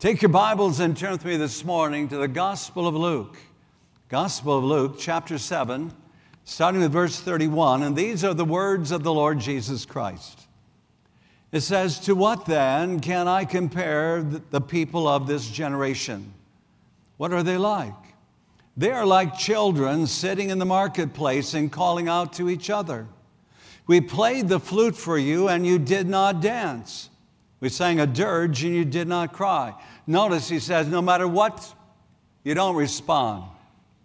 Take 0.00 0.22
your 0.22 0.30
Bibles 0.30 0.80
and 0.80 0.96
turn 0.96 1.12
with 1.12 1.26
me 1.26 1.36
this 1.36 1.62
morning 1.62 2.08
to 2.08 2.16
the 2.16 2.26
Gospel 2.26 2.88
of 2.88 2.94
Luke. 2.94 3.36
Gospel 4.08 4.56
of 4.56 4.64
Luke, 4.64 4.96
chapter 4.98 5.36
7, 5.36 5.92
starting 6.42 6.80
with 6.80 6.90
verse 6.90 7.20
31. 7.20 7.82
And 7.82 7.94
these 7.94 8.24
are 8.24 8.32
the 8.32 8.46
words 8.46 8.92
of 8.92 9.02
the 9.02 9.12
Lord 9.12 9.40
Jesus 9.40 9.84
Christ. 9.84 10.48
It 11.52 11.60
says, 11.60 11.98
To 11.98 12.14
what 12.14 12.46
then 12.46 13.00
can 13.00 13.28
I 13.28 13.44
compare 13.44 14.22
the 14.22 14.62
people 14.62 15.06
of 15.06 15.26
this 15.26 15.46
generation? 15.50 16.32
What 17.18 17.34
are 17.34 17.42
they 17.42 17.58
like? 17.58 17.92
They 18.78 18.92
are 18.92 19.04
like 19.04 19.36
children 19.36 20.06
sitting 20.06 20.48
in 20.48 20.58
the 20.58 20.64
marketplace 20.64 21.52
and 21.52 21.70
calling 21.70 22.08
out 22.08 22.32
to 22.34 22.48
each 22.48 22.70
other. 22.70 23.06
We 23.86 24.00
played 24.00 24.48
the 24.48 24.60
flute 24.60 24.96
for 24.96 25.18
you, 25.18 25.50
and 25.50 25.66
you 25.66 25.78
did 25.78 26.08
not 26.08 26.40
dance. 26.40 27.09
We 27.60 27.68
sang 27.68 28.00
a 28.00 28.06
dirge, 28.06 28.64
and 28.64 28.74
you 28.74 28.84
did 28.84 29.06
not 29.06 29.32
cry. 29.32 29.74
Notice 30.06 30.48
he 30.48 30.58
says, 30.58 30.88
no 30.88 31.02
matter 31.02 31.28
what, 31.28 31.74
you 32.42 32.54
don't 32.54 32.74
respond. 32.74 33.44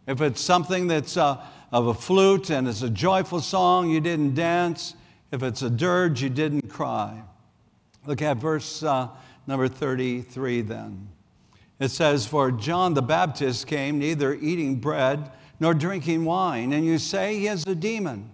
If 0.08 0.22
it's 0.22 0.42
something 0.42 0.88
that's 0.88 1.18
uh, 1.18 1.44
of 1.72 1.88
a 1.88 1.94
flute 1.94 2.50
and 2.50 2.68
it's 2.68 2.82
a 2.82 2.90
joyful 2.90 3.40
song, 3.40 3.90
you 3.90 4.02
didn't 4.02 4.36
dance. 4.36 4.96
If 5.32 5.42
it's 5.42 5.62
a 5.62 5.70
dirge, 5.70 6.22
you 6.22 6.30
didn't 6.30 6.70
cry. 6.70 7.22
Look 8.06 8.22
at 8.22 8.38
verse 8.38 8.84
uh, 8.84 9.10
number 9.48 9.68
33 9.68 10.62
then. 10.62 11.10
It 11.80 11.90
says, 11.90 12.26
For 12.26 12.52
John 12.52 12.94
the 12.94 13.02
Baptist 13.02 13.68
came 13.68 14.00
neither 14.00 14.34
eating 14.36 14.76
bread 14.76 15.32
nor 15.60 15.74
drinking 15.74 16.26
wine, 16.26 16.74
and 16.74 16.86
you 16.86 16.98
say 16.98 17.40
he 17.40 17.48
is 17.48 17.66
a 17.66 17.76
demon. 17.76 18.30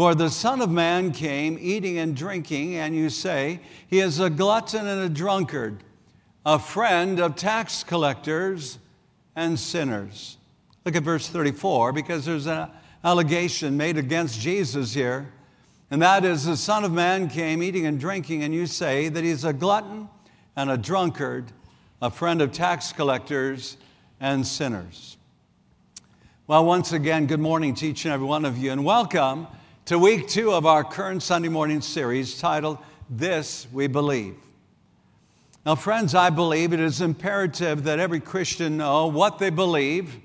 For 0.00 0.14
the 0.14 0.30
Son 0.30 0.62
of 0.62 0.70
Man 0.70 1.12
came 1.12 1.58
eating 1.60 1.98
and 1.98 2.16
drinking, 2.16 2.76
and 2.76 2.96
you 2.96 3.10
say 3.10 3.60
he 3.86 4.00
is 4.00 4.18
a 4.18 4.30
glutton 4.30 4.86
and 4.86 4.98
a 4.98 5.10
drunkard, 5.10 5.84
a 6.46 6.58
friend 6.58 7.20
of 7.20 7.36
tax 7.36 7.84
collectors 7.84 8.78
and 9.36 9.58
sinners. 9.58 10.38
Look 10.86 10.96
at 10.96 11.02
verse 11.02 11.28
34, 11.28 11.92
because 11.92 12.24
there's 12.24 12.46
an 12.46 12.70
allegation 13.04 13.76
made 13.76 13.98
against 13.98 14.40
Jesus 14.40 14.94
here. 14.94 15.30
And 15.90 16.00
that 16.00 16.24
is, 16.24 16.46
the 16.46 16.56
Son 16.56 16.82
of 16.82 16.92
Man 16.92 17.28
came 17.28 17.62
eating 17.62 17.84
and 17.84 18.00
drinking, 18.00 18.42
and 18.42 18.54
you 18.54 18.66
say 18.66 19.10
that 19.10 19.22
he's 19.22 19.44
a 19.44 19.52
glutton 19.52 20.08
and 20.56 20.70
a 20.70 20.78
drunkard, 20.78 21.52
a 22.00 22.10
friend 22.10 22.40
of 22.40 22.52
tax 22.52 22.90
collectors 22.90 23.76
and 24.18 24.46
sinners. 24.46 25.18
Well, 26.46 26.64
once 26.64 26.90
again, 26.92 27.26
good 27.26 27.38
morning 27.38 27.74
to 27.74 27.88
each 27.88 28.06
and 28.06 28.14
every 28.14 28.26
one 28.26 28.46
of 28.46 28.56
you, 28.56 28.72
and 28.72 28.82
welcome 28.82 29.46
to 29.86 29.98
week 29.98 30.28
two 30.28 30.52
of 30.52 30.66
our 30.66 30.84
current 30.84 31.22
Sunday 31.22 31.48
morning 31.48 31.80
series 31.80 32.38
titled 32.38 32.78
This 33.08 33.66
We 33.72 33.86
Believe. 33.86 34.36
Now, 35.66 35.74
friends, 35.74 36.14
I 36.14 36.30
believe 36.30 36.72
it 36.72 36.80
is 36.80 37.00
imperative 37.00 37.84
that 37.84 37.98
every 37.98 38.20
Christian 38.20 38.76
know 38.76 39.08
what 39.08 39.38
they 39.38 39.50
believe 39.50 40.16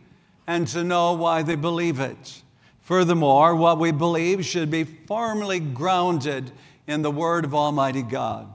and 0.45 0.67
to 0.67 0.84
know 0.84 1.14
why 1.14 1.42
they 1.42 1.56
believe 1.56 2.00
it. 2.00 2.42
Furthermore, 2.81 3.56
what 3.56 3.80
we 3.80 3.92
believe 3.92 4.45
should 4.45 4.70
be 4.70 4.84
firmly 4.84 5.59
grounded 5.59 6.52
in 6.88 7.02
the 7.02 7.12
Word 7.12 7.44
of 7.44 7.56
Almighty 7.56 8.03
God. 8.03 8.47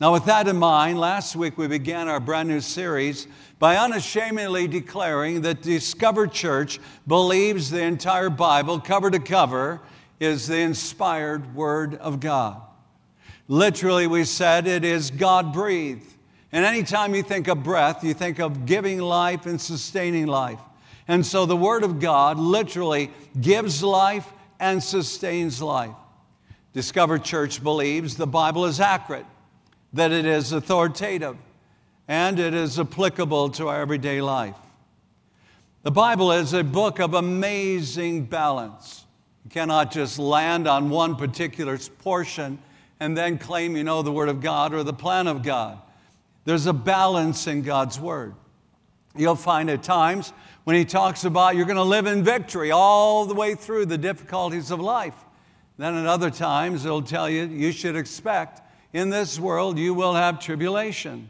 Now, 0.00 0.12
with 0.12 0.24
that 0.26 0.48
in 0.48 0.56
mind, 0.56 0.98
last 0.98 1.36
week 1.36 1.56
we 1.56 1.68
began 1.68 2.08
our 2.08 2.20
brand 2.20 2.48
new 2.48 2.60
series 2.60 3.26
by 3.58 3.76
unashamedly 3.76 4.66
declaring 4.66 5.42
that 5.42 5.62
Discover 5.62 6.26
Church 6.26 6.80
believes 7.06 7.70
the 7.70 7.82
entire 7.82 8.28
Bible, 8.28 8.80
cover 8.80 9.10
to 9.10 9.20
cover, 9.20 9.80
is 10.22 10.46
the 10.46 10.58
inspired 10.58 11.54
Word 11.54 11.96
of 11.96 12.20
God. 12.20 12.60
Literally, 13.48 14.06
we 14.06 14.24
said 14.24 14.66
it 14.66 14.84
is 14.84 15.10
God 15.10 15.52
breathed. 15.52 16.06
And 16.52 16.64
anytime 16.64 17.14
you 17.14 17.22
think 17.22 17.48
of 17.48 17.62
breath, 17.62 18.04
you 18.04 18.14
think 18.14 18.38
of 18.38 18.64
giving 18.66 19.00
life 19.00 19.46
and 19.46 19.60
sustaining 19.60 20.26
life. 20.26 20.60
And 21.08 21.26
so 21.26 21.44
the 21.44 21.56
Word 21.56 21.82
of 21.82 21.98
God 21.98 22.38
literally 22.38 23.10
gives 23.40 23.82
life 23.82 24.32
and 24.60 24.82
sustains 24.82 25.60
life. 25.60 25.94
Discover 26.72 27.18
Church 27.18 27.62
believes 27.62 28.16
the 28.16 28.26
Bible 28.26 28.64
is 28.66 28.78
accurate, 28.78 29.26
that 29.92 30.12
it 30.12 30.24
is 30.24 30.52
authoritative, 30.52 31.36
and 32.06 32.38
it 32.38 32.54
is 32.54 32.78
applicable 32.78 33.50
to 33.50 33.68
our 33.68 33.80
everyday 33.80 34.20
life. 34.20 34.56
The 35.82 35.90
Bible 35.90 36.30
is 36.30 36.52
a 36.52 36.62
book 36.62 37.00
of 37.00 37.14
amazing 37.14 38.26
balance. 38.26 39.01
You 39.44 39.50
cannot 39.50 39.90
just 39.90 40.18
land 40.18 40.68
on 40.68 40.90
one 40.90 41.16
particular 41.16 41.78
portion 41.98 42.58
and 43.00 43.16
then 43.16 43.38
claim 43.38 43.76
you 43.76 43.84
know 43.84 44.02
the 44.02 44.12
Word 44.12 44.28
of 44.28 44.40
God 44.40 44.72
or 44.72 44.82
the 44.84 44.92
plan 44.92 45.26
of 45.26 45.42
God. 45.42 45.78
There's 46.44 46.66
a 46.66 46.72
balance 46.72 47.46
in 47.46 47.62
God's 47.62 47.98
Word. 47.98 48.34
You'll 49.16 49.34
find 49.36 49.68
at 49.70 49.82
times 49.82 50.32
when 50.64 50.76
he 50.76 50.84
talks 50.84 51.24
about 51.24 51.56
you're 51.56 51.66
going 51.66 51.76
to 51.76 51.82
live 51.82 52.06
in 52.06 52.22
victory 52.22 52.70
all 52.70 53.26
the 53.26 53.34
way 53.34 53.54
through 53.54 53.86
the 53.86 53.98
difficulties 53.98 54.70
of 54.70 54.80
life. 54.80 55.16
Then 55.78 55.94
at 55.96 56.06
other 56.06 56.30
times, 56.30 56.84
he'll 56.84 57.02
tell 57.02 57.28
you 57.28 57.44
you 57.44 57.72
should 57.72 57.96
expect 57.96 58.62
in 58.92 59.10
this 59.10 59.38
world 59.38 59.78
you 59.78 59.94
will 59.94 60.14
have 60.14 60.38
tribulation. 60.38 61.28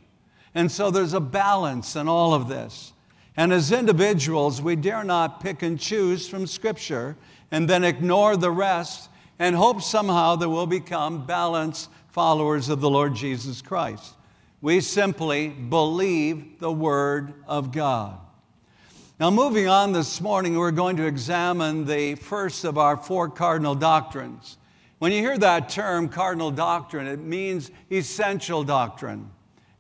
And 0.55 0.71
so 0.71 0.91
there's 0.91 1.15
a 1.15 1.21
balance 1.21 1.97
in 1.97 2.09
all 2.09 2.35
of 2.35 2.49
this. 2.49 2.92
And 3.37 3.53
as 3.53 3.73
individuals, 3.73 4.61
we 4.61 4.77
dare 4.77 5.05
not 5.05 5.41
pick 5.41 5.63
and 5.63 5.81
choose 5.81 6.29
from 6.29 6.47
Scripture 6.47 7.17
and 7.51 7.69
then 7.69 7.85
ignore 7.85 8.37
the 8.37 8.51
rest 8.51 9.09
and 9.39 9.57
hope 9.57 9.81
somehow 9.81 10.37
that 10.37 10.49
we'll 10.49 10.67
become 10.67 11.27
balanced 11.27 11.89
followers 12.11 12.69
of 12.69 12.81
the 12.81 12.91
Lord 12.91 13.15
Jesus 13.15 13.63
Christ. 13.63 14.15
We 14.61 14.81
simply 14.81 15.49
believe 15.49 16.59
the 16.61 16.71
Word 16.71 17.33
of 17.47 17.73
God. 17.73 18.19
Now, 19.19 19.31
moving 19.31 19.69
on 19.69 19.93
this 19.93 20.21
morning, 20.21 20.57
we're 20.57 20.71
going 20.71 20.97
to 20.97 21.07
examine 21.07 21.85
the 21.87 22.17
first 22.17 22.65
of 22.65 22.77
our 22.77 22.97
four 22.97 23.29
cardinal 23.29 23.75
doctrines. 23.75 24.59
When 24.99 25.11
you 25.11 25.19
hear 25.19 25.39
that 25.39 25.69
term, 25.69 26.09
cardinal 26.09 26.51
doctrine, 26.51 27.07
it 27.07 27.19
means 27.19 27.71
essential 27.91 28.63
doctrine, 28.63 29.31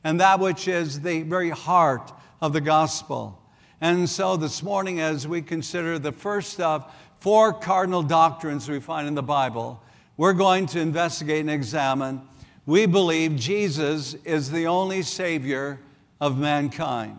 and 0.04 0.20
that 0.20 0.40
which 0.40 0.68
is 0.68 1.00
the 1.00 1.22
very 1.22 1.50
heart 1.50 2.12
of 2.40 2.52
the 2.52 2.60
gospel. 2.60 3.41
And 3.82 4.08
so 4.08 4.36
this 4.36 4.62
morning, 4.62 5.00
as 5.00 5.26
we 5.26 5.42
consider 5.42 5.98
the 5.98 6.12
first 6.12 6.60
of 6.60 6.88
four 7.18 7.52
cardinal 7.52 8.04
doctrines 8.04 8.68
we 8.68 8.78
find 8.78 9.08
in 9.08 9.16
the 9.16 9.24
Bible, 9.24 9.82
we're 10.16 10.34
going 10.34 10.66
to 10.66 10.78
investigate 10.78 11.40
and 11.40 11.50
examine. 11.50 12.22
We 12.64 12.86
believe 12.86 13.34
Jesus 13.34 14.14
is 14.24 14.52
the 14.52 14.68
only 14.68 15.02
Savior 15.02 15.80
of 16.20 16.38
mankind. 16.38 17.18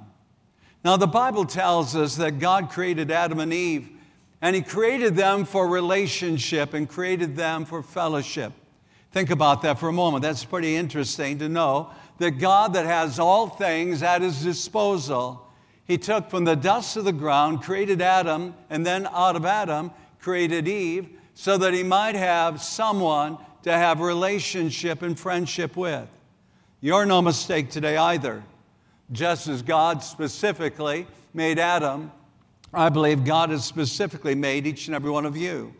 Now, 0.86 0.96
the 0.96 1.06
Bible 1.06 1.44
tells 1.44 1.98
us 1.98 2.16
that 2.16 2.40
God 2.40 2.70
created 2.70 3.12
Adam 3.12 3.42
and 3.42 3.52
Eve, 3.52 3.90
and 4.42 4.56
He 4.56 4.62
created 4.62 5.18
them 5.18 5.44
for 5.44 5.68
relationship 5.68 6.74
and 6.74 6.88
created 6.88 7.36
them 7.36 7.66
for 7.66 7.84
fellowship. 7.84 8.54
Think 9.12 9.32
about 9.32 9.64
that 9.64 9.80
for 9.80 9.90
a 9.90 9.94
moment. 9.94 10.22
That's 10.22 10.46
pretty 10.46 10.78
interesting 10.78 11.40
to 11.40 11.50
know 11.50 11.92
that 12.20 12.40
God, 12.40 12.76
that 12.76 12.86
has 12.86 13.20
all 13.20 13.50
things 13.50 14.02
at 14.02 14.22
His 14.22 14.42
disposal, 14.42 15.42
He 15.86 15.98
took 15.98 16.30
from 16.30 16.46
the 16.46 16.56
dust 16.56 16.96
of 16.98 17.06
the 17.06 17.12
ground, 17.12 17.62
created 17.62 18.02
Adam, 18.02 18.56
and 18.70 18.86
then 18.86 19.08
out 19.08 19.36
of 19.36 19.46
Adam, 19.46 19.92
created 20.20 20.68
Eve, 20.68 21.10
so 21.34 21.58
that 21.58 21.74
He 21.74 21.84
might 21.84 22.16
have 22.16 22.62
someone 22.62 23.38
to 23.64 23.72
have 23.72 24.00
relationship 24.00 25.02
and 25.02 25.20
friendship 25.20 25.76
with. 25.76 26.08
You're 26.80 27.06
no 27.06 27.22
mistake 27.22 27.70
today 27.70 27.98
either. 27.98 28.44
Just 29.12 29.48
as 29.48 29.62
God 29.62 30.04
specifically 30.04 31.08
made 31.34 31.60
Adam, 31.60 32.12
I 32.74 32.90
believe 32.90 33.26
God 33.26 33.50
has 33.50 33.64
specifically 33.64 34.36
made 34.36 34.66
each 34.66 34.88
and 34.88 34.96
every 34.96 35.12
one 35.12 35.26
of 35.26 35.38
you. 35.38 35.74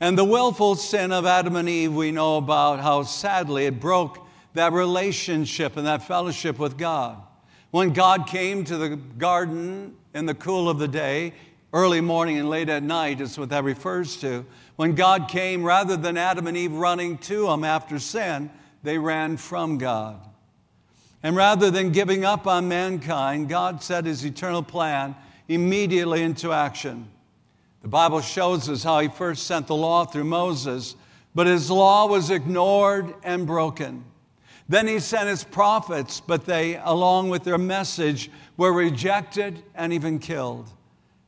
And 0.00 0.16
the 0.16 0.24
willful 0.24 0.76
sin 0.76 1.12
of 1.12 1.26
Adam 1.26 1.56
and 1.56 1.68
Eve, 1.68 1.92
we 1.94 2.12
know 2.12 2.38
about 2.38 2.80
how 2.80 3.02
sadly 3.02 3.66
it 3.66 3.80
broke 3.80 4.26
that 4.54 4.72
relationship 4.72 5.76
and 5.76 5.86
that 5.86 6.02
fellowship 6.06 6.58
with 6.58 6.78
God. 6.78 7.22
When 7.70 7.92
God 7.92 8.26
came 8.26 8.64
to 8.64 8.76
the 8.76 8.96
garden 8.96 9.94
in 10.12 10.26
the 10.26 10.34
cool 10.34 10.68
of 10.68 10.78
the 10.78 10.88
day, 10.88 11.34
early 11.72 12.00
morning 12.00 12.38
and 12.38 12.50
late 12.50 12.68
at 12.68 12.82
night 12.82 13.20
is 13.20 13.38
what 13.38 13.50
that 13.50 13.62
refers 13.62 14.16
to. 14.18 14.44
When 14.74 14.94
God 14.94 15.28
came, 15.28 15.62
rather 15.62 15.96
than 15.96 16.16
Adam 16.16 16.48
and 16.48 16.56
Eve 16.56 16.72
running 16.72 17.18
to 17.18 17.48
Him 17.48 17.62
after 17.62 18.00
sin, 18.00 18.50
they 18.82 18.98
ran 18.98 19.36
from 19.36 19.78
God. 19.78 20.20
And 21.22 21.36
rather 21.36 21.70
than 21.70 21.92
giving 21.92 22.24
up 22.24 22.46
on 22.46 22.66
mankind, 22.66 23.48
God 23.48 23.82
set 23.82 24.06
his 24.06 24.24
eternal 24.24 24.62
plan 24.62 25.14
immediately 25.48 26.22
into 26.22 26.52
action. 26.52 27.08
The 27.82 27.88
Bible 27.88 28.20
shows 28.20 28.68
us 28.68 28.82
how 28.82 29.00
he 29.00 29.08
first 29.08 29.46
sent 29.46 29.66
the 29.66 29.74
law 29.76 30.04
through 30.06 30.24
Moses, 30.24 30.96
but 31.34 31.46
his 31.46 31.70
law 31.70 32.06
was 32.06 32.30
ignored 32.30 33.14
and 33.22 33.46
broken. 33.46 34.04
Then 34.70 34.86
he 34.86 35.00
sent 35.00 35.28
his 35.28 35.42
prophets, 35.42 36.20
but 36.20 36.46
they, 36.46 36.76
along 36.76 37.28
with 37.28 37.42
their 37.42 37.58
message, 37.58 38.30
were 38.56 38.72
rejected 38.72 39.64
and 39.74 39.92
even 39.92 40.20
killed. 40.20 40.70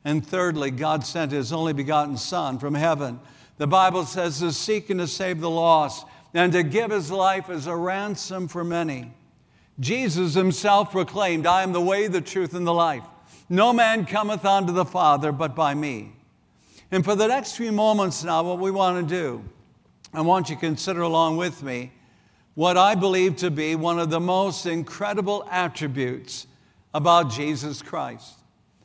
And 0.05 0.25
thirdly, 0.25 0.71
God 0.71 1.05
sent 1.05 1.33
his 1.33 1.53
only 1.53 1.73
begotten 1.73 2.17
Son 2.17 2.61
from 2.61 2.77
heaven. 2.77 3.19
The 3.57 3.67
Bible 3.67 4.05
says 4.05 4.39
to 4.39 4.53
seeking 4.53 4.99
to 4.99 5.09
save 5.09 5.41
the 5.41 5.51
lost 5.51 6.07
and 6.33 6.53
to 6.53 6.63
give 6.63 6.93
his 6.93 7.11
life 7.11 7.51
as 7.51 7.67
a 7.67 7.75
ransom 7.75 8.47
for 8.47 8.63
many. 8.63 9.13
Jesus 9.81 10.35
himself 10.35 10.93
proclaimed, 10.93 11.45
I 11.45 11.65
am 11.65 11.73
the 11.73 11.81
way, 11.81 12.07
the 12.07 12.21
truth, 12.21 12.55
and 12.55 12.65
the 12.65 12.73
life. 12.73 13.03
No 13.49 13.73
man 13.73 14.07
cometh 14.07 14.45
unto 14.45 14.73
the 14.73 14.85
Father 14.85 15.33
but 15.33 15.57
by 15.57 15.75
me. 15.75 16.13
And 16.93 17.05
for 17.05 17.17
the 17.17 17.27
next 17.27 17.57
few 17.57 17.73
moments 17.73 18.23
now, 18.23 18.45
what 18.45 18.61
we 18.61 18.71
want 18.71 19.09
to 19.09 19.15
do, 19.15 19.43
I 20.15 20.21
want 20.21 20.49
you 20.49 20.55
to 20.55 20.61
consider 20.61 21.03
along 21.03 21.39
with 21.39 21.61
me 21.65 21.91
what 22.55 22.77
I 22.77 22.95
believe 22.95 23.37
to 23.37 23.51
be 23.51 23.75
one 23.75 23.99
of 23.99 24.11
the 24.11 24.21
most 24.21 24.67
incredible 24.67 25.47
attributes 25.51 26.47
about 26.93 27.31
Jesus 27.31 27.81
Christ. 27.81 28.35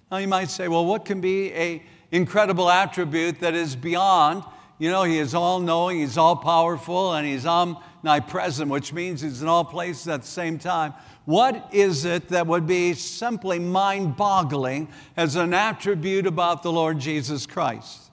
Now 0.10 0.18
you 0.18 0.28
might 0.28 0.50
say, 0.50 0.68
well, 0.68 0.86
what 0.86 1.04
can 1.04 1.20
be 1.20 1.54
a 1.54 1.84
incredible 2.12 2.70
attribute 2.70 3.42
that 3.42 3.54
is 3.54 3.76
beyond, 3.76 4.44
you 4.80 4.90
know, 4.90 5.04
he 5.04 5.18
is 5.18 5.34
all 5.34 5.60
knowing, 5.60 6.00
he's 6.00 6.18
all 6.18 6.38
powerful, 6.38 7.14
and 7.14 7.28
he's 7.28 7.46
omnipresent, 7.46 8.70
which 8.70 8.94
means 8.94 9.20
he's 9.22 9.42
in 9.42 9.48
all 9.48 9.66
places 9.66 10.08
at 10.08 10.22
the 10.22 10.28
same 10.28 10.58
time. 10.58 10.94
What 11.26 11.74
is 11.74 12.06
it 12.06 12.30
that 12.30 12.48
would 12.48 12.66
be 12.66 12.94
simply 12.94 13.60
mind 13.60 14.16
boggling 14.16 14.88
as 15.18 15.36
an 15.36 15.54
attribute 15.54 16.26
about 16.26 16.64
the 16.64 16.72
Lord 16.72 17.00
Jesus 17.00 17.46
Christ? 17.46 18.12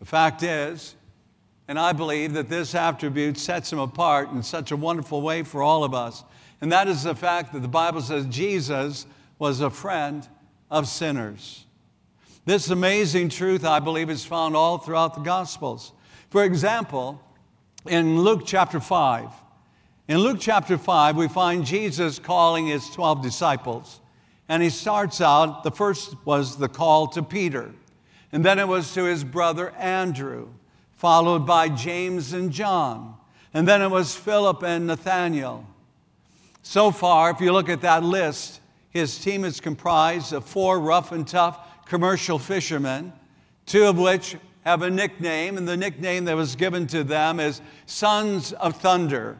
The 0.00 0.04
fact 0.04 0.42
is, 0.42 0.96
and 1.68 1.78
I 1.78 1.92
believe 1.92 2.32
that 2.32 2.48
this 2.48 2.74
attribute 2.74 3.38
sets 3.38 3.72
him 3.72 3.78
apart 3.78 4.30
in 4.32 4.42
such 4.42 4.72
a 4.72 4.76
wonderful 4.76 5.22
way 5.22 5.42
for 5.42 5.62
all 5.62 5.84
of 5.84 5.94
us, 5.94 6.24
and 6.60 6.72
that 6.72 6.88
is 6.88 7.04
the 7.04 7.14
fact 7.14 7.52
that 7.52 7.60
the 7.60 7.68
Bible 7.68 8.00
says 8.00 8.26
Jesus 8.26 9.06
was 9.38 9.60
a 9.60 9.70
friend 9.70 10.26
of 10.70 10.88
sinners. 10.88 11.66
This 12.44 12.70
amazing 12.70 13.28
truth, 13.28 13.64
I 13.64 13.78
believe, 13.78 14.10
is 14.10 14.24
found 14.24 14.56
all 14.56 14.78
throughout 14.78 15.14
the 15.14 15.20
Gospels. 15.20 15.92
For 16.30 16.44
example, 16.44 17.22
in 17.86 18.20
Luke 18.20 18.42
chapter 18.44 18.80
5, 18.80 19.30
in 20.08 20.18
Luke 20.18 20.38
chapter 20.40 20.78
5, 20.78 21.16
we 21.16 21.28
find 21.28 21.66
Jesus 21.66 22.18
calling 22.18 22.68
his 22.68 22.88
12 22.90 23.22
disciples. 23.22 24.00
And 24.48 24.62
he 24.62 24.70
starts 24.70 25.20
out, 25.20 25.62
the 25.62 25.70
first 25.70 26.14
was 26.24 26.56
the 26.56 26.68
call 26.68 27.08
to 27.08 27.22
Peter, 27.22 27.70
and 28.32 28.42
then 28.42 28.58
it 28.58 28.66
was 28.66 28.94
to 28.94 29.04
his 29.04 29.22
brother 29.22 29.70
Andrew, 29.76 30.48
followed 30.98 31.46
by 31.46 31.68
James 31.68 32.32
and 32.32 32.50
John, 32.50 33.14
and 33.54 33.68
then 33.68 33.80
it 33.82 33.88
was 33.88 34.16
Philip 34.16 34.64
and 34.64 34.88
Nathaniel. 34.88 35.64
So 36.62 36.90
far, 36.90 37.30
if 37.30 37.40
you 37.40 37.52
look 37.52 37.68
at 37.68 37.82
that 37.82 38.02
list, 38.02 38.60
his 38.90 39.16
team 39.16 39.44
is 39.44 39.60
comprised 39.60 40.32
of 40.32 40.44
four 40.44 40.80
rough 40.80 41.12
and 41.12 41.26
tough 41.26 41.86
commercial 41.86 42.36
fishermen, 42.36 43.12
two 43.64 43.84
of 43.84 43.96
which 43.96 44.36
have 44.64 44.82
a 44.82 44.90
nickname, 44.90 45.56
and 45.56 45.68
the 45.68 45.76
nickname 45.76 46.24
that 46.24 46.34
was 46.34 46.56
given 46.56 46.88
to 46.88 47.04
them 47.04 47.38
is 47.38 47.60
Sons 47.86 48.52
of 48.54 48.80
Thunder. 48.80 49.38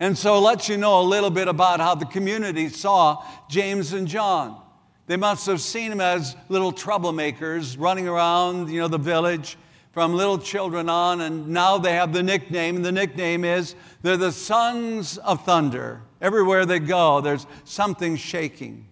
And 0.00 0.16
so 0.16 0.40
lets 0.40 0.70
you 0.70 0.78
know 0.78 1.02
a 1.02 1.02
little 1.02 1.30
bit 1.30 1.48
about 1.48 1.80
how 1.80 1.96
the 1.96 2.06
community 2.06 2.70
saw 2.70 3.22
James 3.50 3.92
and 3.92 4.08
John. 4.08 4.58
They 5.06 5.18
must 5.18 5.44
have 5.48 5.60
seen 5.60 5.90
them 5.90 6.00
as 6.00 6.34
little 6.48 6.72
troublemakers 6.72 7.76
running 7.78 8.08
around, 8.08 8.70
you 8.70 8.80
know, 8.80 8.88
the 8.88 8.96
village 8.96 9.58
from 9.98 10.14
little 10.14 10.38
children 10.38 10.88
on, 10.88 11.22
and 11.22 11.48
now 11.48 11.76
they 11.76 11.94
have 11.94 12.12
the 12.12 12.22
nickname, 12.22 12.76
and 12.76 12.84
the 12.84 12.92
nickname 12.92 13.44
is 13.44 13.74
they're 14.00 14.16
the 14.16 14.30
sons 14.30 15.18
of 15.18 15.44
thunder. 15.44 16.00
Everywhere 16.20 16.64
they 16.64 16.78
go, 16.78 17.20
there's 17.20 17.48
something 17.64 18.14
shaking. 18.14 18.86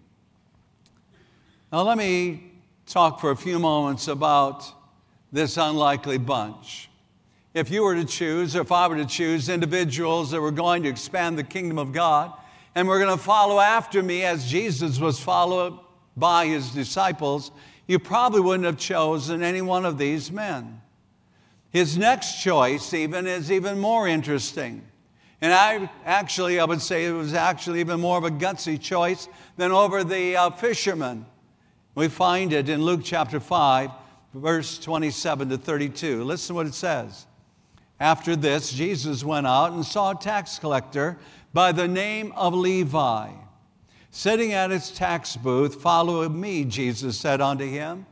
Now, 1.71 1.83
let 1.83 1.97
me 1.97 2.51
talk 2.85 3.21
for 3.21 3.31
a 3.31 3.37
few 3.37 3.57
moments 3.57 4.09
about 4.09 4.65
this 5.31 5.55
unlikely 5.55 6.17
bunch. 6.17 6.89
If 7.53 7.71
you 7.71 7.83
were 7.83 7.95
to 7.95 8.03
choose, 8.03 8.53
or 8.53 8.63
if 8.63 8.73
I 8.73 8.85
were 8.89 8.97
to 8.97 9.05
choose 9.05 9.47
individuals 9.47 10.31
that 10.31 10.41
were 10.41 10.51
going 10.51 10.83
to 10.83 10.89
expand 10.89 11.37
the 11.37 11.43
kingdom 11.45 11.79
of 11.79 11.93
God 11.93 12.33
and 12.75 12.85
were 12.85 12.99
going 12.99 13.17
to 13.17 13.23
follow 13.23 13.61
after 13.61 14.03
me 14.03 14.25
as 14.25 14.51
Jesus 14.51 14.99
was 14.99 15.21
followed 15.21 15.79
by 16.17 16.47
his 16.47 16.71
disciples, 16.71 17.51
you 17.87 17.97
probably 17.97 18.41
wouldn't 18.41 18.65
have 18.65 18.77
chosen 18.77 19.41
any 19.41 19.61
one 19.61 19.85
of 19.85 19.97
these 19.97 20.33
men. 20.33 20.81
His 21.71 21.97
next 21.97 22.41
choice, 22.41 22.93
even, 22.93 23.27
is 23.27 23.51
even 23.51 23.79
more 23.79 24.07
interesting. 24.07 24.81
And 25.41 25.53
I 25.53 25.89
actually, 26.05 26.59
I 26.59 26.65
would 26.65 26.81
say 26.81 27.05
it 27.05 27.11
was 27.11 27.33
actually 27.33 27.79
even 27.81 27.99
more 27.99 28.17
of 28.17 28.23
a 28.23 28.31
gutsy 28.31 28.81
choice 28.81 29.27
than 29.55 29.71
over 29.71 30.03
the 30.03 30.35
uh, 30.35 30.49
fishermen. 30.51 31.25
We 31.93 32.07
find 32.07 32.53
it 32.53 32.69
in 32.69 32.81
Luke 32.83 33.01
chapter 33.03 33.39
5, 33.39 33.91
verse 34.33 34.79
27 34.79 35.49
to 35.49 35.57
32. 35.57 36.23
Listen 36.23 36.47
to 36.47 36.53
what 36.55 36.67
it 36.67 36.73
says. 36.73 37.27
After 37.99 38.35
this, 38.35 38.71
Jesus 38.71 39.23
went 39.23 39.47
out 39.47 39.73
and 39.73 39.85
saw 39.85 40.11
a 40.11 40.15
tax 40.15 40.59
collector 40.59 41.17
by 41.53 41.71
the 41.71 41.87
name 41.87 42.31
of 42.35 42.53
Levi. 42.53 43.31
Sitting 44.11 44.53
at 44.53 44.71
his 44.71 44.91
tax 44.91 45.35
booth, 45.35 45.81
follow 45.81 46.27
me, 46.29 46.65
Jesus 46.65 47.19
said 47.19 47.41
unto 47.41 47.65
him. 47.65 48.05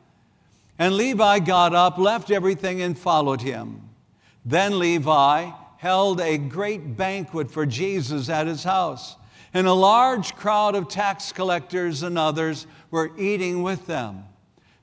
And 0.77 0.95
Levi 0.95 1.39
got 1.39 1.73
up, 1.73 1.97
left 1.97 2.31
everything, 2.31 2.81
and 2.81 2.97
followed 2.97 3.41
him. 3.41 3.89
Then 4.43 4.77
Levi 4.79 5.51
held 5.77 6.21
a 6.21 6.37
great 6.37 6.97
banquet 6.97 7.49
for 7.49 7.65
Jesus 7.65 8.29
at 8.29 8.47
his 8.47 8.63
house 8.63 9.15
and 9.55 9.67
a 9.67 9.73
large 9.73 10.35
crowd 10.35 10.75
of 10.75 10.89
tax 10.89 11.31
collectors 11.31 12.03
and 12.03 12.19
others 12.19 12.67
were 12.91 13.17
eating 13.17 13.63
with 13.63 13.87
them. 13.87 14.25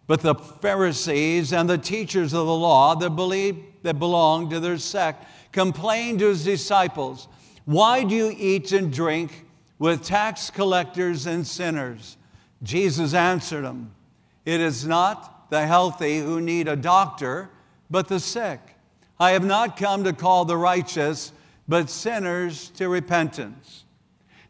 But 0.06 0.22
the 0.22 0.34
Pharisees 0.34 1.52
and 1.52 1.68
the 1.68 1.76
teachers 1.76 2.32
of 2.32 2.46
the 2.46 2.54
law 2.54 2.94
that, 2.94 3.10
believed, 3.10 3.60
that 3.82 3.98
belonged 3.98 4.48
to 4.48 4.60
their 4.60 4.78
sect 4.78 5.26
complained 5.52 6.20
to 6.20 6.28
his 6.28 6.42
disciples, 6.42 7.28
Why 7.66 8.02
do 8.02 8.14
you 8.14 8.34
eat 8.34 8.72
and 8.72 8.90
drink 8.90 9.44
with 9.78 10.06
tax 10.06 10.48
collectors 10.48 11.26
and 11.26 11.46
sinners? 11.46 12.16
Jesus 12.62 13.12
answered 13.12 13.66
them, 13.66 13.94
It 14.46 14.62
is 14.62 14.86
not 14.86 15.41
the 15.52 15.66
healthy 15.66 16.18
who 16.18 16.40
need 16.40 16.66
a 16.66 16.74
doctor, 16.74 17.50
but 17.90 18.08
the 18.08 18.18
sick. 18.18 18.58
I 19.20 19.32
have 19.32 19.44
not 19.44 19.76
come 19.76 20.02
to 20.04 20.14
call 20.14 20.46
the 20.46 20.56
righteous, 20.56 21.30
but 21.68 21.90
sinners 21.90 22.70
to 22.76 22.88
repentance. 22.88 23.84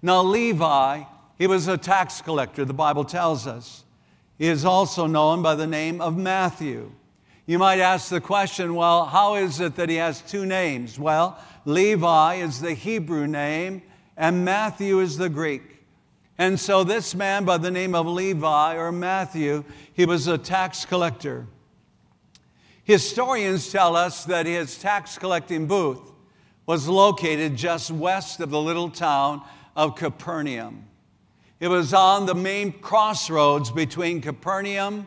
Now, 0.00 0.22
Levi, 0.22 1.02
he 1.38 1.48
was 1.48 1.66
a 1.66 1.76
tax 1.76 2.22
collector, 2.22 2.64
the 2.64 2.72
Bible 2.72 3.04
tells 3.04 3.48
us. 3.48 3.82
He 4.38 4.46
is 4.46 4.64
also 4.64 5.08
known 5.08 5.42
by 5.42 5.56
the 5.56 5.66
name 5.66 6.00
of 6.00 6.16
Matthew. 6.16 6.92
You 7.46 7.58
might 7.58 7.80
ask 7.80 8.08
the 8.08 8.20
question 8.20 8.76
well, 8.76 9.04
how 9.04 9.34
is 9.34 9.58
it 9.58 9.74
that 9.74 9.88
he 9.88 9.96
has 9.96 10.22
two 10.22 10.46
names? 10.46 11.00
Well, 11.00 11.36
Levi 11.64 12.34
is 12.36 12.60
the 12.60 12.74
Hebrew 12.74 13.26
name, 13.26 13.82
and 14.16 14.44
Matthew 14.44 15.00
is 15.00 15.18
the 15.18 15.28
Greek. 15.28 15.71
And 16.42 16.58
so, 16.58 16.82
this 16.82 17.14
man 17.14 17.44
by 17.44 17.56
the 17.58 17.70
name 17.70 17.94
of 17.94 18.04
Levi 18.04 18.74
or 18.74 18.90
Matthew, 18.90 19.62
he 19.92 20.04
was 20.04 20.26
a 20.26 20.36
tax 20.36 20.84
collector. 20.84 21.46
Historians 22.82 23.70
tell 23.70 23.94
us 23.94 24.24
that 24.24 24.46
his 24.46 24.76
tax 24.76 25.16
collecting 25.18 25.68
booth 25.68 26.00
was 26.66 26.88
located 26.88 27.54
just 27.54 27.92
west 27.92 28.40
of 28.40 28.50
the 28.50 28.60
little 28.60 28.90
town 28.90 29.42
of 29.76 29.94
Capernaum. 29.94 30.84
It 31.60 31.68
was 31.68 31.94
on 31.94 32.26
the 32.26 32.34
main 32.34 32.72
crossroads 32.72 33.70
between 33.70 34.20
Capernaum 34.20 35.06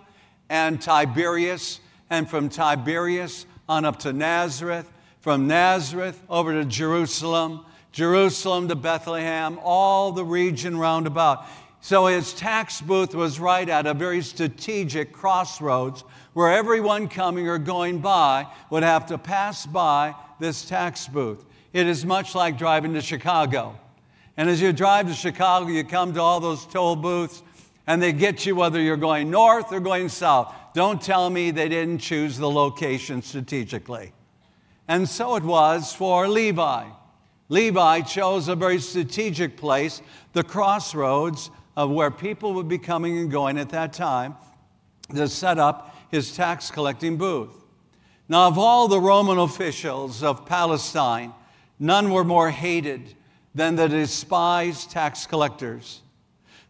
and 0.50 0.82
Tiberias, 0.82 1.82
and 2.10 2.30
from 2.30 2.48
Tiberias 2.48 3.46
on 3.68 3.84
up 3.84 4.00
to 4.00 4.14
Nazareth, 4.14 4.90
from 5.20 5.48
Nazareth 5.48 6.24
over 6.30 6.54
to 6.54 6.64
Jerusalem, 6.64 7.66
Jerusalem 7.96 8.68
to 8.68 8.76
Bethlehem, 8.76 9.58
all 9.64 10.12
the 10.12 10.26
region 10.26 10.78
round 10.78 11.08
about. 11.08 11.46
So 11.80 12.08
his 12.08 12.34
tax 12.34 12.82
booth 12.82 13.16
was 13.16 13.40
right 13.40 13.70
at 13.70 13.88
a 13.88 13.94
very 13.94 14.22
strategic 14.22 15.14
crossroads 15.14 16.04
where 16.34 16.52
everyone 16.52 17.08
coming 17.08 17.48
or 17.48 17.58
going 17.58 18.00
by 18.00 18.48
would 18.70 18.84
have 18.84 19.06
to 19.06 19.18
pass 19.18 19.66
by 19.66 20.14
this 20.42 20.66
tax 20.66 21.08
booth. 21.08 21.46
It 21.72 21.88
is 21.88 22.06
much 22.06 22.36
like 22.36 22.58
driving 22.58 22.94
to 22.96 23.02
Chicago. 23.02 23.80
And 24.36 24.50
as 24.50 24.62
you 24.62 24.74
drive 24.74 25.08
to 25.08 25.14
Chicago, 25.14 25.68
you 25.68 25.86
come 25.86 26.14
to 26.16 26.22
all 26.22 26.42
those 26.42 26.66
toll 26.66 26.98
booths, 26.98 27.44
and 27.88 28.04
they 28.04 28.12
get 28.12 28.46
you 28.46 28.58
whether 28.58 28.82
you're 28.82 28.98
going 28.98 29.32
north 29.32 29.72
or 29.72 29.80
going 29.80 30.10
south. 30.10 30.54
Don't 30.74 31.02
tell 31.02 31.30
me 31.30 31.50
they 31.52 31.70
didn't 31.70 32.00
choose 32.00 32.38
the 32.38 32.50
location 32.50 33.22
strategically. 33.22 34.12
And 34.86 35.08
so 35.08 35.38
it 35.38 35.44
was 35.44 35.94
for 35.94 36.28
Levi. 36.28 36.88
Levi 37.50 38.02
chose 38.02 38.48
a 38.48 38.56
very 38.56 38.80
strategic 38.80 39.56
place, 39.58 40.02
the 40.34 40.44
crossroads 40.44 41.52
of 41.78 41.92
where 41.92 42.12
people 42.12 42.54
would 42.54 42.68
be 42.68 42.78
coming 42.78 43.18
and 43.18 43.30
going 43.30 43.58
at 43.58 43.70
that 43.70 43.94
time, 43.94 44.36
to 45.14 45.28
set 45.28 45.60
up 45.60 45.96
his 46.10 46.36
tax 46.36 46.72
collecting 46.72 47.18
booth. 47.18 47.66
Now, 48.28 48.48
of 48.48 48.58
all 48.58 48.88
the 48.88 49.00
Roman 49.00 49.38
officials 49.38 50.24
of 50.24 50.48
Palestine, 50.48 51.34
none 51.80 52.10
were 52.10 52.24
more 52.24 52.50
hated 52.50 53.14
than 53.54 53.76
the 53.76 53.88
despised 53.88 54.90
tax 54.90 55.28
collectors. 55.28 56.02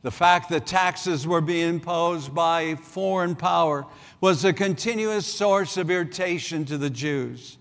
The 0.02 0.12
fact 0.12 0.50
that 0.50 0.68
taxes 0.68 1.26
were 1.26 1.42
being 1.42 1.70
imposed 1.70 2.36
by 2.36 2.76
foreign 2.76 3.36
power 3.36 3.86
was 4.22 4.44
a 4.44 4.54
continuous 4.54 5.26
source 5.26 5.78
of 5.78 5.90
irritation 5.90 6.66
to 6.66 6.78
the 6.78 6.90
Jews. 6.90 7.58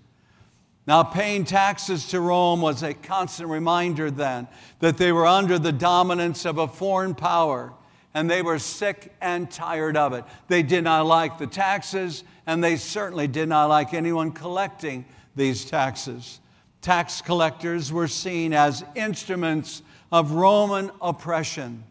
Now, 0.86 1.02
paying 1.02 1.44
taxes 1.44 2.08
to 2.08 2.20
Rome 2.20 2.60
was 2.60 2.82
a 2.82 2.92
constant 2.92 3.48
reminder 3.48 4.10
then 4.10 4.48
that 4.80 4.98
they 4.98 5.12
were 5.12 5.26
under 5.26 5.58
the 5.58 5.72
dominance 5.72 6.44
of 6.44 6.58
a 6.58 6.68
foreign 6.68 7.14
power 7.14 7.72
and 8.14 8.30
they 8.30 8.42
were 8.42 8.60
sick 8.60 9.12
and 9.20 9.50
tired 9.50 9.96
of 9.96 10.12
it. 10.12 10.24
They 10.46 10.62
did 10.62 10.84
not 10.84 11.04
like 11.04 11.36
the 11.36 11.48
taxes, 11.48 12.22
and 12.46 12.62
they 12.62 12.76
certainly 12.76 13.26
did 13.26 13.48
not 13.48 13.66
like 13.66 13.92
anyone 13.92 14.30
collecting 14.30 15.04
these 15.34 15.64
taxes. 15.64 16.40
Tax 16.80 17.20
collectors 17.20 17.92
were 17.92 18.06
seen 18.06 18.52
as 18.52 18.84
instruments 18.94 19.82
of 20.12 20.30
Roman 20.30 20.92
oppression. 21.02 21.82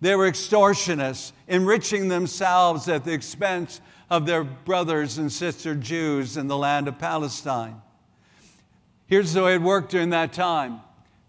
They 0.00 0.16
were 0.16 0.28
extortionists, 0.28 1.32
enriching 1.46 2.08
themselves 2.08 2.88
at 2.88 3.04
the 3.04 3.12
expense 3.12 3.80
of 4.08 4.26
their 4.26 4.42
brothers 4.42 5.18
and 5.18 5.30
sister 5.30 5.76
Jews 5.76 6.36
in 6.36 6.48
the 6.48 6.56
land 6.56 6.88
of 6.88 6.98
Palestine. 6.98 7.80
Here's 9.10 9.32
the 9.32 9.42
way 9.42 9.56
it 9.56 9.60
worked 9.60 9.90
during 9.90 10.10
that 10.10 10.32
time 10.32 10.82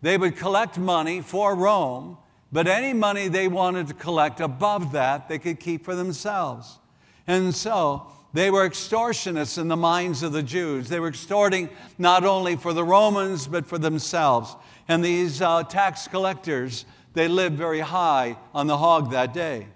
they 0.04 0.16
would 0.16 0.38
collect 0.38 0.78
money 0.78 1.20
for 1.22 1.56
Rome, 1.56 2.18
but 2.52 2.68
any 2.68 2.94
money 2.94 3.28
they 3.28 3.48
wanted 3.48 3.88
to 3.88 3.96
collect 3.96 4.40
above 4.40 4.92
that, 4.92 5.28
they 5.28 5.40
could 5.40 5.60
keep 5.60 5.84
for 5.84 5.96
themselves. 5.96 6.78
And 7.26 7.56
so 7.56 8.06
they 8.34 8.52
were 8.52 8.70
extortionists 8.70 9.58
in 9.58 9.68
the 9.68 9.76
minds 9.76 10.22
of 10.22 10.32
the 10.32 10.44
Jews. 10.44 10.90
They 10.90 11.00
were 11.00 11.08
extorting 11.08 11.70
not 11.98 12.24
only 12.24 12.56
for 12.56 12.72
the 12.72 12.84
Romans, 12.84 13.48
but 13.48 13.66
for 13.66 13.80
themselves. 13.80 14.56
And 14.88 15.04
these 15.04 15.42
uh, 15.42 15.64
tax 15.64 16.08
collectors, 16.08 16.86
they 17.14 17.28
lived 17.28 17.58
very 17.58 17.80
high 17.80 18.38
on 18.54 18.68
the 18.68 18.78
hog 18.78 19.10
that 19.10 19.34
day. 19.34 19.68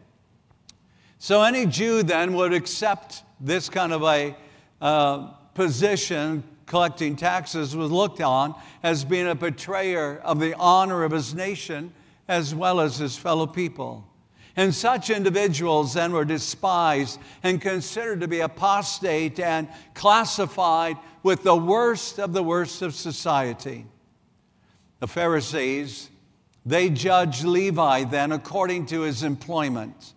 So 1.17 1.41
any 1.41 1.65
Jew 1.65 2.03
then 2.03 2.33
would 2.33 2.53
accept 2.53 3.23
this 3.39 3.67
kind 3.67 3.91
of 3.91 4.03
a 4.03 4.35
uh, 4.79 5.27
position, 5.55 6.43
collecting 6.65 7.15
taxes, 7.15 7.75
was 7.75 7.91
looked 7.91 8.21
on 8.21 8.55
as 8.83 9.03
being 9.03 9.27
a 9.27 9.35
betrayer 9.35 10.17
of 10.23 10.39
the 10.39 10.55
honor 10.55 11.03
of 11.03 11.11
his 11.11 11.33
nation 11.33 11.93
as 12.27 12.55
well 12.55 12.79
as 12.79 12.97
his 12.97 13.17
fellow 13.17 13.45
people. 13.45 14.07
And 14.55 14.73
such 14.73 15.09
individuals 15.09 15.93
then 15.93 16.13
were 16.13 16.25
despised 16.25 17.19
and 17.43 17.61
considered 17.61 18.21
to 18.21 18.27
be 18.27 18.39
apostate 18.39 19.39
and 19.39 19.67
classified 19.93 20.97
with 21.23 21.43
the 21.43 21.55
worst 21.55 22.19
of 22.19 22.33
the 22.33 22.43
worst 22.43 22.81
of 22.81 22.95
society. 22.95 23.85
The 24.99 25.07
Pharisees, 25.07 26.09
they 26.65 26.89
judged 26.89 27.43
Levi 27.43 28.05
then 28.05 28.31
according 28.31 28.85
to 28.87 29.01
his 29.01 29.23
employment. 29.23 30.13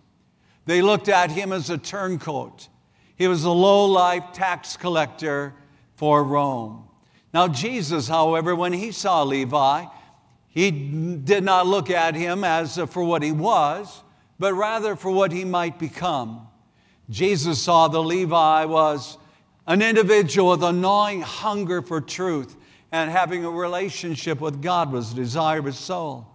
They 0.67 0.83
looked 0.83 1.09
at 1.09 1.31
him 1.31 1.53
as 1.53 1.69
a 1.69 1.79
turncoat. 1.79 2.69
He 3.17 3.27
was 3.27 3.43
a 3.43 3.51
low 3.51 3.87
life 3.87 4.33
tax 4.33 4.77
collector 4.77 5.53
for 5.99 6.23
Rome. 6.23 6.89
Now, 7.35 7.49
Jesus, 7.49 8.09
however, 8.09 8.55
when 8.55 8.73
he 8.73 8.93
saw 8.93 9.25
Levi, 9.25 9.85
he 10.49 10.71
did 10.71 11.45
not 11.45 11.67
look 11.67 11.91
at 11.91 12.15
him 12.15 12.45
as 12.45 12.77
for 12.89 13.03
what 13.05 13.23
he 13.23 13.33
was, 13.33 14.03
but 14.39 14.55
rather 14.55 14.95
for 14.97 15.11
what 15.11 15.33
he 15.33 15.45
might 15.45 15.79
become. 15.79 16.47
Jesus 17.11 17.61
saw 17.61 17.89
the 17.89 18.03
Levi 18.03 18.65
was 18.65 19.19
an 19.67 19.83
individual 19.83 20.51
with 20.51 20.63
a 20.63 20.73
gnawing 20.73 21.21
hunger 21.21 21.83
for 21.83 22.01
truth 22.01 22.57
and 22.93 23.11
having 23.11 23.45
a 23.45 23.51
relationship 23.51 24.41
with 24.41 24.63
God 24.63 24.93
was 24.93 25.15
the 25.15 25.21
desire 25.21 25.59
of 25.59 25.65
his 25.65 25.79
soul. 25.79 26.27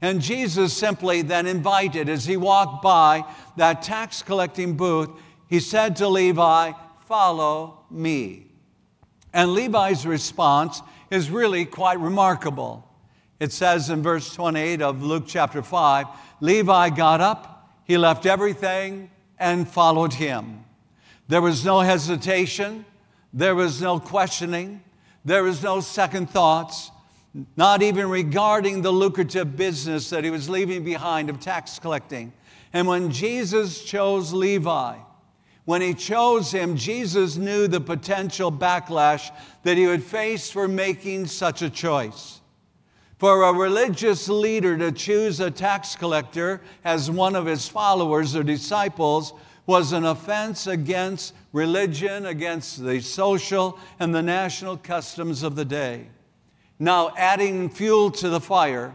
And 0.00 0.22
Jesus 0.22 0.72
simply 0.72 1.22
then 1.22 1.46
invited, 1.46 2.08
as 2.08 2.24
he 2.24 2.36
walked 2.36 2.82
by 2.82 3.24
that 3.56 3.82
tax 3.82 4.22
collecting 4.22 4.76
booth, 4.76 5.10
he 5.48 5.60
said 5.60 5.96
to 5.96 6.08
Levi, 6.08 6.72
Follow 7.06 7.80
me. 7.90 8.49
And 9.32 9.52
Levi's 9.52 10.06
response 10.06 10.82
is 11.10 11.30
really 11.30 11.64
quite 11.64 12.00
remarkable. 12.00 12.86
It 13.38 13.52
says 13.52 13.90
in 13.90 14.02
verse 14.02 14.34
28 14.34 14.82
of 14.82 15.02
Luke 15.02 15.24
chapter 15.26 15.62
5 15.62 16.06
Levi 16.40 16.90
got 16.90 17.20
up, 17.20 17.70
he 17.84 17.98
left 17.98 18.24
everything, 18.24 19.10
and 19.38 19.68
followed 19.68 20.14
him. 20.14 20.64
There 21.28 21.42
was 21.42 21.64
no 21.64 21.80
hesitation, 21.80 22.84
there 23.32 23.54
was 23.54 23.80
no 23.80 24.00
questioning, 24.00 24.82
there 25.24 25.42
was 25.42 25.62
no 25.62 25.80
second 25.80 26.30
thoughts, 26.30 26.90
not 27.56 27.82
even 27.82 28.08
regarding 28.08 28.82
the 28.82 28.90
lucrative 28.90 29.56
business 29.56 30.10
that 30.10 30.24
he 30.24 30.30
was 30.30 30.48
leaving 30.48 30.82
behind 30.82 31.30
of 31.30 31.40
tax 31.40 31.78
collecting. 31.78 32.32
And 32.72 32.86
when 32.86 33.10
Jesus 33.10 33.82
chose 33.82 34.32
Levi, 34.32 34.96
when 35.64 35.82
he 35.82 35.94
chose 35.94 36.50
him, 36.52 36.76
Jesus 36.76 37.36
knew 37.36 37.68
the 37.68 37.80
potential 37.80 38.50
backlash 38.50 39.30
that 39.62 39.76
he 39.76 39.86
would 39.86 40.02
face 40.02 40.50
for 40.50 40.66
making 40.66 41.26
such 41.26 41.62
a 41.62 41.70
choice. 41.70 42.40
For 43.18 43.42
a 43.42 43.52
religious 43.52 44.28
leader 44.28 44.78
to 44.78 44.92
choose 44.92 45.40
a 45.40 45.50
tax 45.50 45.94
collector 45.94 46.62
as 46.84 47.10
one 47.10 47.36
of 47.36 47.44
his 47.44 47.68
followers 47.68 48.34
or 48.34 48.42
disciples 48.42 49.34
was 49.66 49.92
an 49.92 50.06
offense 50.06 50.66
against 50.66 51.34
religion, 51.52 52.26
against 52.26 52.82
the 52.82 53.00
social 53.00 53.78
and 53.98 54.14
the 54.14 54.22
national 54.22 54.78
customs 54.78 55.42
of 55.42 55.54
the 55.54 55.64
day. 55.64 56.06
Now, 56.78 57.12
adding 57.16 57.68
fuel 57.68 58.10
to 58.12 58.30
the 58.30 58.40
fire, 58.40 58.94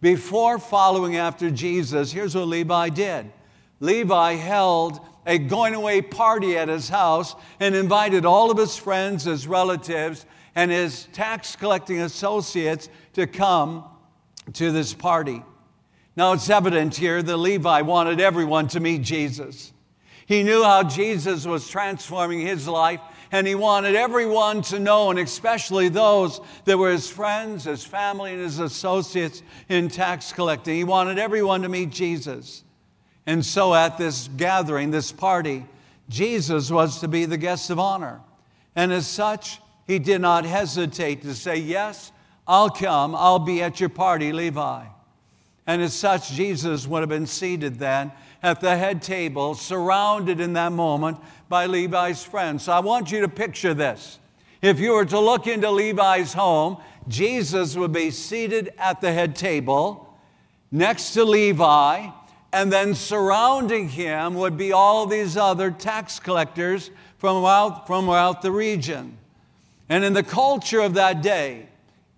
before 0.00 0.58
following 0.58 1.16
after 1.16 1.48
Jesus, 1.48 2.10
here's 2.10 2.34
what 2.34 2.48
Levi 2.48 2.88
did 2.88 3.32
Levi 3.78 4.34
held 4.34 5.00
a 5.26 5.38
going 5.38 5.74
away 5.74 6.02
party 6.02 6.56
at 6.56 6.68
his 6.68 6.88
house 6.88 7.34
and 7.60 7.74
invited 7.74 8.24
all 8.24 8.50
of 8.50 8.58
his 8.58 8.76
friends, 8.76 9.24
his 9.24 9.46
relatives, 9.46 10.26
and 10.54 10.70
his 10.70 11.06
tax 11.12 11.56
collecting 11.56 12.00
associates 12.00 12.88
to 13.14 13.26
come 13.26 13.84
to 14.54 14.72
this 14.72 14.92
party. 14.94 15.42
Now 16.16 16.32
it's 16.32 16.50
evident 16.50 16.94
here 16.96 17.22
that 17.22 17.36
Levi 17.36 17.82
wanted 17.82 18.20
everyone 18.20 18.68
to 18.68 18.80
meet 18.80 19.02
Jesus. 19.02 19.72
He 20.26 20.42
knew 20.42 20.62
how 20.62 20.82
Jesus 20.82 21.46
was 21.46 21.68
transforming 21.68 22.40
his 22.40 22.68
life, 22.68 23.00
and 23.30 23.46
he 23.46 23.54
wanted 23.54 23.94
everyone 23.94 24.62
to 24.62 24.78
know, 24.78 25.10
and 25.10 25.18
especially 25.18 25.88
those 25.88 26.40
that 26.64 26.78
were 26.78 26.90
his 26.90 27.08
friends, 27.08 27.64
his 27.64 27.84
family, 27.84 28.32
and 28.32 28.42
his 28.42 28.58
associates 28.58 29.42
in 29.68 29.88
tax 29.88 30.32
collecting. 30.32 30.74
He 30.76 30.84
wanted 30.84 31.18
everyone 31.18 31.62
to 31.62 31.68
meet 31.68 31.90
Jesus. 31.90 32.62
And 33.26 33.44
so 33.44 33.74
at 33.74 33.98
this 33.98 34.28
gathering, 34.36 34.90
this 34.90 35.12
party, 35.12 35.66
Jesus 36.08 36.70
was 36.70 37.00
to 37.00 37.08
be 37.08 37.24
the 37.24 37.36
guest 37.36 37.70
of 37.70 37.78
honor. 37.78 38.20
And 38.74 38.92
as 38.92 39.06
such, 39.06 39.60
he 39.86 39.98
did 39.98 40.20
not 40.20 40.44
hesitate 40.44 41.22
to 41.22 41.34
say, 41.34 41.56
Yes, 41.56 42.12
I'll 42.46 42.70
come. 42.70 43.14
I'll 43.14 43.38
be 43.38 43.62
at 43.62 43.80
your 43.80 43.88
party, 43.88 44.32
Levi. 44.32 44.84
And 45.66 45.82
as 45.82 45.94
such, 45.94 46.32
Jesus 46.32 46.86
would 46.86 47.00
have 47.00 47.08
been 47.08 47.26
seated 47.26 47.78
then 47.78 48.12
at 48.42 48.60
the 48.60 48.76
head 48.76 49.00
table, 49.02 49.54
surrounded 49.54 50.40
in 50.40 50.54
that 50.54 50.72
moment 50.72 51.18
by 51.48 51.66
Levi's 51.66 52.24
friends. 52.24 52.64
So 52.64 52.72
I 52.72 52.80
want 52.80 53.12
you 53.12 53.20
to 53.20 53.28
picture 53.28 53.72
this. 53.72 54.18
If 54.60 54.80
you 54.80 54.92
were 54.92 55.04
to 55.04 55.20
look 55.20 55.46
into 55.46 55.70
Levi's 55.70 56.32
home, 56.32 56.78
Jesus 57.06 57.76
would 57.76 57.92
be 57.92 58.10
seated 58.10 58.72
at 58.78 59.00
the 59.00 59.12
head 59.12 59.36
table 59.36 60.16
next 60.70 61.12
to 61.12 61.24
Levi, 61.24 62.08
and 62.52 62.70
then 62.70 62.94
surrounding 62.94 63.88
him 63.88 64.34
would 64.34 64.56
be 64.56 64.72
all 64.72 65.06
these 65.06 65.36
other 65.36 65.70
tax 65.70 66.20
collectors 66.20 66.90
from 67.18 67.44
out, 67.44 67.86
from 67.86 68.10
out 68.10 68.42
the 68.42 68.52
region. 68.52 69.16
And 69.88 70.04
in 70.04 70.12
the 70.12 70.22
culture 70.22 70.80
of 70.80 70.94
that 70.94 71.22
day, 71.22 71.66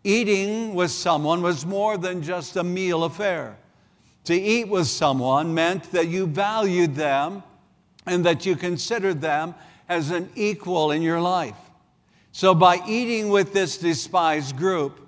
eating 0.03 0.75
with 0.75 0.91
someone 0.91 1.41
was 1.43 1.65
more 1.65 1.97
than 1.97 2.23
just 2.23 2.57
a 2.57 2.65
meal 2.65 3.05
affair. 3.05 3.57
To 4.25 4.35
eat 4.35 4.69
with 4.69 4.87
someone 4.87 5.55
meant 5.55 5.93
that 5.93 6.09
you 6.09 6.27
valued 6.27 6.95
them 6.95 7.43
and 8.07 8.25
that 8.25 8.45
you 8.45 8.57
considered 8.57 9.21
them 9.21 9.55
as 9.89 10.11
an 10.11 10.31
equal 10.35 10.91
in 10.91 11.03
your 11.03 11.21
life. 11.21 11.57
So, 12.33 12.55
by 12.55 12.81
eating 12.87 13.29
with 13.29 13.53
this 13.53 13.77
despised 13.79 14.57
group, 14.57 15.07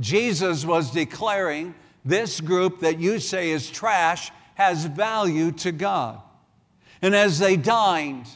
Jesus 0.00 0.64
was 0.64 0.90
declaring 0.90 1.74
this 2.04 2.40
group 2.40 2.80
that 2.80 2.98
you 2.98 3.20
say 3.20 3.50
is 3.50 3.70
trash 3.70 4.32
has 4.54 4.86
value 4.86 5.52
to 5.52 5.72
God. 5.72 6.20
And 7.02 7.14
as 7.14 7.38
they 7.38 7.56
dined, 7.56 8.26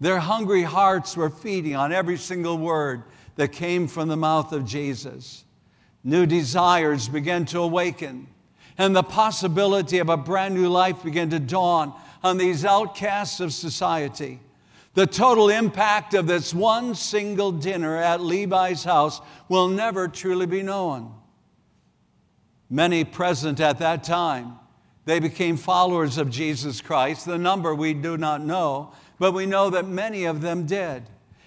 their 0.00 0.18
hungry 0.18 0.62
hearts 0.62 1.16
were 1.16 1.30
feeding 1.30 1.76
on 1.76 1.92
every 1.92 2.16
single 2.16 2.58
word 2.58 3.04
that 3.36 3.52
came 3.52 3.86
from 3.86 4.08
the 4.08 4.16
mouth 4.16 4.52
of 4.52 4.64
Jesus. 4.64 5.44
New 6.02 6.26
desires 6.26 7.08
began 7.08 7.44
to 7.46 7.60
awaken, 7.60 8.26
and 8.78 8.96
the 8.96 9.02
possibility 9.02 9.98
of 9.98 10.08
a 10.08 10.16
brand 10.16 10.54
new 10.54 10.68
life 10.68 11.02
began 11.02 11.30
to 11.30 11.38
dawn 11.38 11.92
on 12.22 12.38
these 12.38 12.64
outcasts 12.64 13.40
of 13.40 13.52
society. 13.52 14.40
The 14.94 15.06
total 15.06 15.50
impact 15.50 16.14
of 16.14 16.26
this 16.26 16.52
one 16.52 16.94
single 16.94 17.52
dinner 17.52 17.96
at 17.96 18.20
Levi's 18.20 18.82
house 18.82 19.20
will 19.48 19.68
never 19.68 20.08
truly 20.08 20.46
be 20.46 20.62
known. 20.62 21.14
Many 22.68 23.04
present 23.04 23.60
at 23.60 23.78
that 23.78 24.04
time, 24.04 24.58
they 25.04 25.20
became 25.20 25.56
followers 25.56 26.18
of 26.18 26.30
Jesus 26.30 26.80
Christ. 26.80 27.26
The 27.26 27.38
number 27.38 27.74
we 27.74 27.94
do 27.94 28.16
not 28.16 28.42
know, 28.42 28.92
but 29.18 29.32
we 29.32 29.46
know 29.46 29.70
that 29.70 29.86
many 29.86 30.24
of 30.24 30.40
them 30.40 30.66
did. 30.66 31.02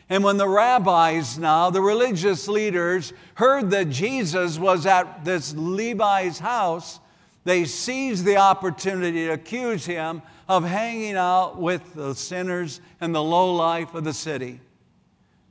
And 0.09 0.23
when 0.23 0.37
the 0.37 0.47
rabbis 0.47 1.37
now, 1.37 1.69
the 1.69 1.81
religious 1.81 2.47
leaders, 2.47 3.13
heard 3.35 3.71
that 3.71 3.89
Jesus 3.89 4.59
was 4.59 4.85
at 4.85 5.23
this 5.23 5.53
Levi's 5.55 6.39
house, 6.39 6.99
they 7.45 7.65
seized 7.65 8.25
the 8.25 8.37
opportunity 8.37 9.25
to 9.25 9.33
accuse 9.33 9.85
him 9.85 10.21
of 10.47 10.65
hanging 10.65 11.15
out 11.15 11.59
with 11.59 11.93
the 11.93 12.13
sinners 12.13 12.81
and 13.01 13.13
the 13.13 13.23
low 13.23 13.53
life 13.53 13.93
of 13.93 14.03
the 14.03 14.13
city. 14.13 14.59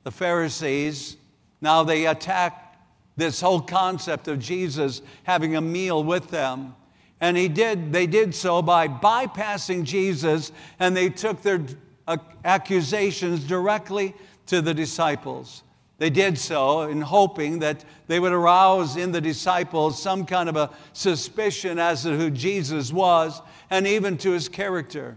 The 0.04 0.10
Pharisees, 0.10 1.16
now 1.60 1.82
they 1.82 2.06
attack 2.06 2.78
this 3.16 3.40
whole 3.40 3.60
concept 3.60 4.28
of 4.28 4.38
Jesus 4.38 5.02
having 5.22 5.56
a 5.56 5.60
meal 5.60 6.02
with 6.02 6.28
them. 6.28 6.74
And 7.22 7.36
he 7.36 7.46
did, 7.46 7.92
they 7.92 8.08
did 8.08 8.34
so 8.34 8.62
by 8.62 8.88
bypassing 8.88 9.84
Jesus 9.84 10.50
and 10.80 10.94
they 10.94 11.08
took 11.08 11.40
their 11.40 11.62
uh, 12.08 12.16
accusations 12.44 13.44
directly 13.44 14.12
to 14.46 14.60
the 14.60 14.74
disciples. 14.74 15.62
They 15.98 16.10
did 16.10 16.36
so 16.36 16.82
in 16.82 17.00
hoping 17.00 17.60
that 17.60 17.84
they 18.08 18.18
would 18.18 18.32
arouse 18.32 18.96
in 18.96 19.12
the 19.12 19.20
disciples 19.20 20.02
some 20.02 20.26
kind 20.26 20.48
of 20.48 20.56
a 20.56 20.70
suspicion 20.94 21.78
as 21.78 22.02
to 22.02 22.16
who 22.18 22.28
Jesus 22.28 22.92
was 22.92 23.40
and 23.70 23.86
even 23.86 24.18
to 24.18 24.32
his 24.32 24.48
character. 24.48 25.16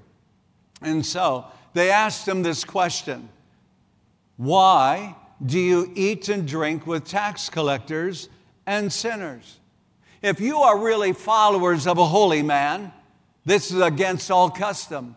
And 0.83 1.03
so 1.03 1.47
they 1.73 1.89
asked 1.89 2.27
him 2.27 2.43
this 2.43 2.63
question 2.63 3.29
Why 4.37 5.15
do 5.43 5.59
you 5.59 5.91
eat 5.95 6.29
and 6.29 6.47
drink 6.47 6.85
with 6.85 7.05
tax 7.05 7.49
collectors 7.49 8.29
and 8.67 8.93
sinners? 8.93 9.59
If 10.25 10.41
you 10.41 10.61
are 10.61 10.79
really 10.79 11.13
followers 11.13 11.85
of 11.85 11.99
a 11.99 12.05
holy 12.07 12.41
man, 12.41 12.91
this 13.45 13.69
is 13.69 13.79
against 13.79 14.31
all 14.31 14.49
custom. 14.49 15.15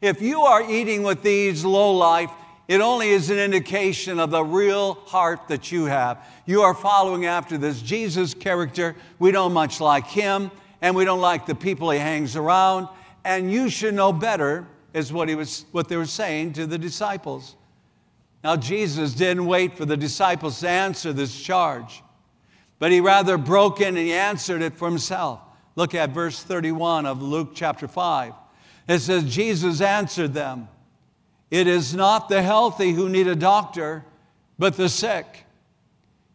If 0.00 0.22
you 0.22 0.42
are 0.42 0.62
eating 0.70 1.02
with 1.02 1.24
these 1.24 1.64
low 1.64 1.92
life, 1.96 2.30
it 2.68 2.80
only 2.80 3.08
is 3.08 3.30
an 3.30 3.38
indication 3.40 4.20
of 4.20 4.30
the 4.30 4.44
real 4.44 4.94
heart 5.06 5.48
that 5.48 5.72
you 5.72 5.86
have. 5.86 6.24
You 6.46 6.62
are 6.62 6.72
following 6.72 7.26
after 7.26 7.58
this 7.58 7.82
Jesus 7.82 8.32
character. 8.32 8.94
We 9.18 9.32
don't 9.32 9.52
much 9.52 9.80
like 9.80 10.06
him, 10.06 10.52
and 10.80 10.94
we 10.94 11.04
don't 11.04 11.20
like 11.20 11.46
the 11.46 11.56
people 11.56 11.90
he 11.90 11.98
hangs 11.98 12.36
around. 12.36 12.86
And 13.24 13.50
you 13.50 13.68
should 13.68 13.94
know 13.94 14.12
better, 14.12 14.68
is 14.92 15.12
what, 15.12 15.28
he 15.28 15.34
was, 15.34 15.66
what 15.72 15.88
they 15.88 15.96
were 15.96 16.06
saying 16.06 16.52
to 16.52 16.66
the 16.68 16.78
disciples. 16.78 17.56
Now, 18.44 18.54
Jesus 18.54 19.14
didn't 19.14 19.46
wait 19.46 19.76
for 19.76 19.84
the 19.84 19.96
disciples 19.96 20.60
to 20.60 20.68
answer 20.68 21.12
this 21.12 21.42
charge, 21.42 22.03
but 22.78 22.92
he 22.92 23.00
rather 23.00 23.38
broke 23.38 23.80
in 23.80 23.88
and 23.88 23.98
he 23.98 24.12
answered 24.12 24.62
it 24.62 24.74
for 24.74 24.88
himself. 24.88 25.40
Look 25.76 25.94
at 25.94 26.10
verse 26.10 26.42
31 26.42 27.06
of 27.06 27.22
Luke 27.22 27.50
chapter 27.54 27.88
5. 27.88 28.32
It 28.88 28.98
says, 29.00 29.24
Jesus 29.24 29.80
answered 29.80 30.34
them. 30.34 30.68
It 31.50 31.66
is 31.66 31.94
not 31.94 32.28
the 32.28 32.42
healthy 32.42 32.92
who 32.92 33.08
need 33.08 33.26
a 33.26 33.36
doctor, 33.36 34.04
but 34.58 34.76
the 34.76 34.88
sick. 34.88 35.44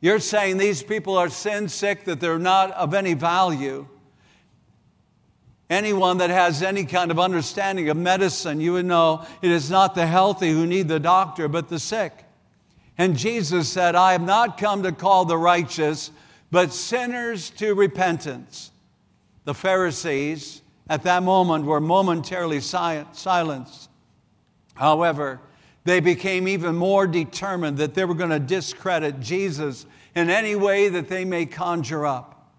You're 0.01 0.19
saying 0.19 0.58
these 0.58 0.81
people 0.81 1.17
are 1.17 1.29
sin 1.29 1.67
sick, 1.67 2.05
that 2.05 2.19
they're 2.19 2.39
not 2.39 2.72
of 2.72 2.93
any 2.93 3.13
value. 3.13 3.88
Anyone 5.69 6.17
that 6.17 6.29
has 6.29 6.63
any 6.63 6.86
kind 6.86 7.12
of 7.12 7.19
understanding 7.19 7.89
of 7.89 7.98
medicine, 7.98 8.60
you 8.60 8.74
would 8.74 8.86
know 8.86 9.25
it 9.41 9.51
is 9.51 9.69
not 9.69 9.93
the 9.93 10.08
healthy 10.08 10.51
who 10.51 10.65
need 10.65 10.88
the 10.88 11.00
doctor, 11.00 11.48
but 11.48 11.69
the 11.69 11.79
sick. 11.79 12.13
And 12.98 13.15
Jesus 13.15 13.69
said, 13.69 13.96
I 13.96 14.13
have 14.13 14.22
not 14.22 14.58
come 14.58 14.84
to 14.84 14.91
call 14.91 15.25
the 15.25 15.38
righteous, 15.38 16.12
but 16.51 16.74
sinners 16.74 17.50
to 17.51 17.74
repentance. 17.74 18.72
The 19.46 19.53
Pharisees 19.53 20.62
at 20.89 21.03
that 21.03 21.24
moment 21.24 21.65
were 21.65 21.79
momentarily 21.79 22.60
silenced. 22.62 23.89
However, 24.75 25.39
they 25.84 26.00
became 26.00 26.48
even 26.48 26.75
more 26.75 27.08
determined 27.08 27.77
that 27.77 27.94
they 27.94 28.06
were 28.06 28.13
going 28.13 28.29
to 28.32 28.39
discredit 28.39 29.20
Jesus 29.20 29.86
in 30.15 30.29
any 30.29 30.56
way 30.56 30.89
that 30.89 31.08
they 31.08 31.25
may 31.25 31.46
conjure 31.46 32.06
up. 32.06 32.51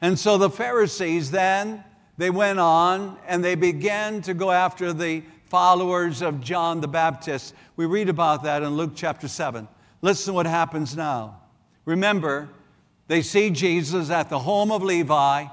And 0.00 0.18
so 0.18 0.38
the 0.38 0.50
Pharisees 0.50 1.30
then, 1.30 1.84
they 2.16 2.30
went 2.30 2.58
on 2.58 3.16
and 3.26 3.44
they 3.44 3.54
began 3.54 4.22
to 4.22 4.34
go 4.34 4.50
after 4.50 4.92
the 4.92 5.22
followers 5.46 6.22
of 6.22 6.40
John 6.40 6.80
the 6.80 6.88
Baptist. 6.88 7.54
We 7.76 7.86
read 7.86 8.08
about 8.08 8.42
that 8.42 8.62
in 8.62 8.70
Luke 8.70 8.92
chapter 8.94 9.28
7. 9.28 9.68
Listen 10.02 10.32
to 10.32 10.34
what 10.34 10.46
happens 10.46 10.96
now. 10.96 11.40
Remember, 11.84 12.48
they 13.06 13.22
see 13.22 13.50
Jesus 13.50 14.10
at 14.10 14.30
the 14.30 14.38
home 14.38 14.70
of 14.70 14.82
Levi 14.82 15.46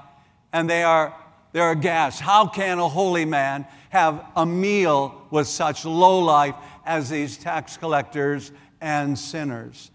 and 0.52 0.68
they 0.68 0.82
are 0.82 1.14
they're 1.52 1.72
aghast. 1.72 2.20
How 2.20 2.46
can 2.46 2.78
a 2.78 2.88
holy 2.88 3.24
man 3.24 3.66
have 3.90 4.24
a 4.34 4.46
meal 4.46 5.26
with 5.30 5.46
such 5.46 5.84
low 5.84 6.18
life 6.18 6.54
as 6.84 7.10
these 7.10 7.36
tax 7.36 7.76
collectors 7.76 8.52
and 8.80 9.18
sinners? 9.18 9.90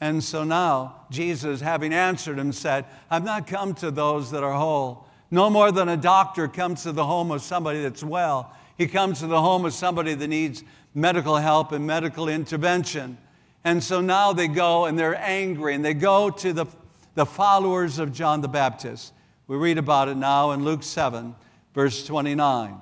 And 0.00 0.22
so 0.22 0.44
now, 0.44 1.06
Jesus, 1.10 1.60
having 1.60 1.92
answered 1.92 2.38
him, 2.38 2.52
said, 2.52 2.86
I've 3.10 3.24
not 3.24 3.46
come 3.46 3.74
to 3.74 3.90
those 3.90 4.30
that 4.30 4.42
are 4.42 4.52
whole. 4.52 5.06
No 5.30 5.48
more 5.48 5.72
than 5.72 5.88
a 5.88 5.96
doctor 5.96 6.48
comes 6.48 6.82
to 6.84 6.92
the 6.92 7.04
home 7.04 7.30
of 7.30 7.42
somebody 7.42 7.82
that's 7.82 8.02
well. 8.02 8.52
He 8.78 8.86
comes 8.86 9.20
to 9.20 9.26
the 9.26 9.40
home 9.40 9.64
of 9.64 9.72
somebody 9.72 10.14
that 10.14 10.28
needs 10.28 10.64
medical 10.94 11.36
help 11.36 11.72
and 11.72 11.86
medical 11.86 12.28
intervention. 12.28 13.16
And 13.64 13.82
so 13.82 14.00
now 14.00 14.32
they 14.32 14.48
go 14.48 14.86
and 14.86 14.98
they're 14.98 15.16
angry 15.16 15.74
and 15.74 15.84
they 15.84 15.94
go 15.94 16.30
to 16.30 16.52
the, 16.52 16.66
the 17.14 17.26
followers 17.26 17.98
of 17.98 18.12
John 18.12 18.40
the 18.40 18.48
Baptist. 18.48 19.12
We 19.46 19.56
read 19.56 19.78
about 19.78 20.08
it 20.08 20.16
now 20.16 20.52
in 20.52 20.64
Luke 20.64 20.82
7, 20.82 21.34
verse 21.74 22.06
29. 22.06 22.80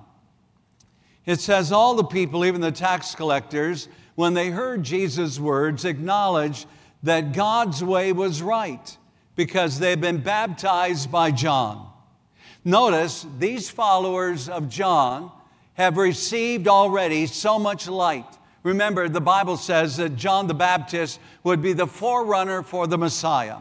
It 1.26 1.40
says, 1.40 1.72
All 1.72 1.94
the 1.94 2.04
people, 2.04 2.44
even 2.44 2.60
the 2.60 2.72
tax 2.72 3.14
collectors, 3.14 3.88
when 4.14 4.34
they 4.34 4.50
heard 4.50 4.82
Jesus' 4.82 5.38
words, 5.38 5.84
acknowledged 5.84 6.66
that 7.02 7.32
God's 7.32 7.82
way 7.82 8.12
was 8.12 8.42
right 8.42 8.96
because 9.36 9.78
they 9.78 9.90
had 9.90 10.00
been 10.00 10.18
baptized 10.18 11.10
by 11.10 11.30
John. 11.30 11.88
Notice 12.64 13.26
these 13.38 13.70
followers 13.70 14.48
of 14.48 14.68
John 14.68 15.32
have 15.74 15.96
received 15.96 16.68
already 16.68 17.26
so 17.26 17.58
much 17.58 17.88
light. 17.88 18.26
Remember, 18.62 19.08
the 19.08 19.20
Bible 19.20 19.56
says 19.56 19.96
that 19.96 20.16
John 20.16 20.46
the 20.46 20.54
Baptist 20.54 21.18
would 21.42 21.62
be 21.62 21.72
the 21.72 21.86
forerunner 21.86 22.62
for 22.62 22.86
the 22.86 22.98
Messiah. 22.98 23.58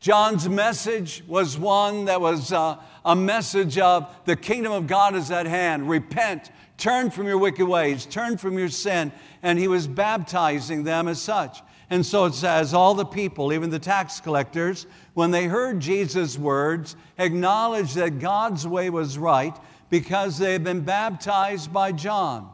John's 0.00 0.48
message 0.48 1.22
was 1.28 1.58
one 1.58 2.06
that 2.06 2.22
was 2.22 2.52
uh, 2.52 2.76
a 3.04 3.14
message 3.14 3.78
of 3.78 4.10
the 4.24 4.34
kingdom 4.34 4.72
of 4.72 4.86
God 4.86 5.14
is 5.14 5.30
at 5.30 5.44
hand. 5.44 5.90
Repent, 5.90 6.50
turn 6.78 7.10
from 7.10 7.26
your 7.26 7.36
wicked 7.36 7.66
ways, 7.66 8.06
turn 8.06 8.38
from 8.38 8.58
your 8.58 8.70
sin. 8.70 9.12
And 9.42 9.58
he 9.58 9.68
was 9.68 9.86
baptizing 9.86 10.84
them 10.84 11.06
as 11.06 11.20
such. 11.20 11.60
And 11.90 12.06
so 12.06 12.24
it 12.24 12.34
says, 12.34 12.72
all 12.72 12.94
the 12.94 13.04
people, 13.04 13.52
even 13.52 13.68
the 13.68 13.78
tax 13.78 14.20
collectors, 14.20 14.86
when 15.12 15.32
they 15.32 15.44
heard 15.44 15.80
Jesus' 15.80 16.38
words, 16.38 16.96
acknowledged 17.18 17.96
that 17.96 18.20
God's 18.20 18.66
way 18.66 18.88
was 18.88 19.18
right 19.18 19.54
because 19.90 20.38
they 20.38 20.54
had 20.54 20.64
been 20.64 20.80
baptized 20.80 21.74
by 21.74 21.92
John. 21.92 22.48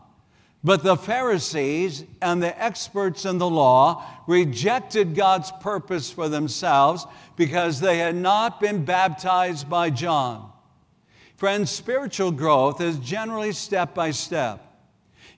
But 0.66 0.82
the 0.82 0.96
Pharisees 0.96 2.02
and 2.20 2.42
the 2.42 2.60
experts 2.60 3.24
in 3.24 3.38
the 3.38 3.48
law 3.48 4.04
rejected 4.26 5.14
God's 5.14 5.52
purpose 5.60 6.10
for 6.10 6.28
themselves 6.28 7.06
because 7.36 7.78
they 7.78 7.98
had 7.98 8.16
not 8.16 8.58
been 8.58 8.84
baptized 8.84 9.70
by 9.70 9.90
John. 9.90 10.50
Friends, 11.36 11.70
spiritual 11.70 12.32
growth 12.32 12.80
is 12.80 12.98
generally 12.98 13.52
step 13.52 13.94
by 13.94 14.10
step. 14.10 14.60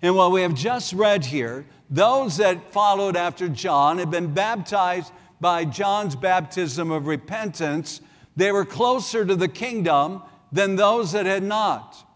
And 0.00 0.16
what 0.16 0.32
we 0.32 0.40
have 0.40 0.54
just 0.54 0.94
read 0.94 1.26
here, 1.26 1.66
those 1.90 2.38
that 2.38 2.72
followed 2.72 3.14
after 3.14 3.50
John 3.50 3.98
had 3.98 4.10
been 4.10 4.32
baptized 4.32 5.12
by 5.42 5.66
John's 5.66 6.16
baptism 6.16 6.90
of 6.90 7.06
repentance. 7.06 8.00
They 8.34 8.50
were 8.50 8.64
closer 8.64 9.26
to 9.26 9.36
the 9.36 9.46
kingdom 9.46 10.22
than 10.52 10.76
those 10.76 11.12
that 11.12 11.26
had 11.26 11.42
not. 11.42 12.07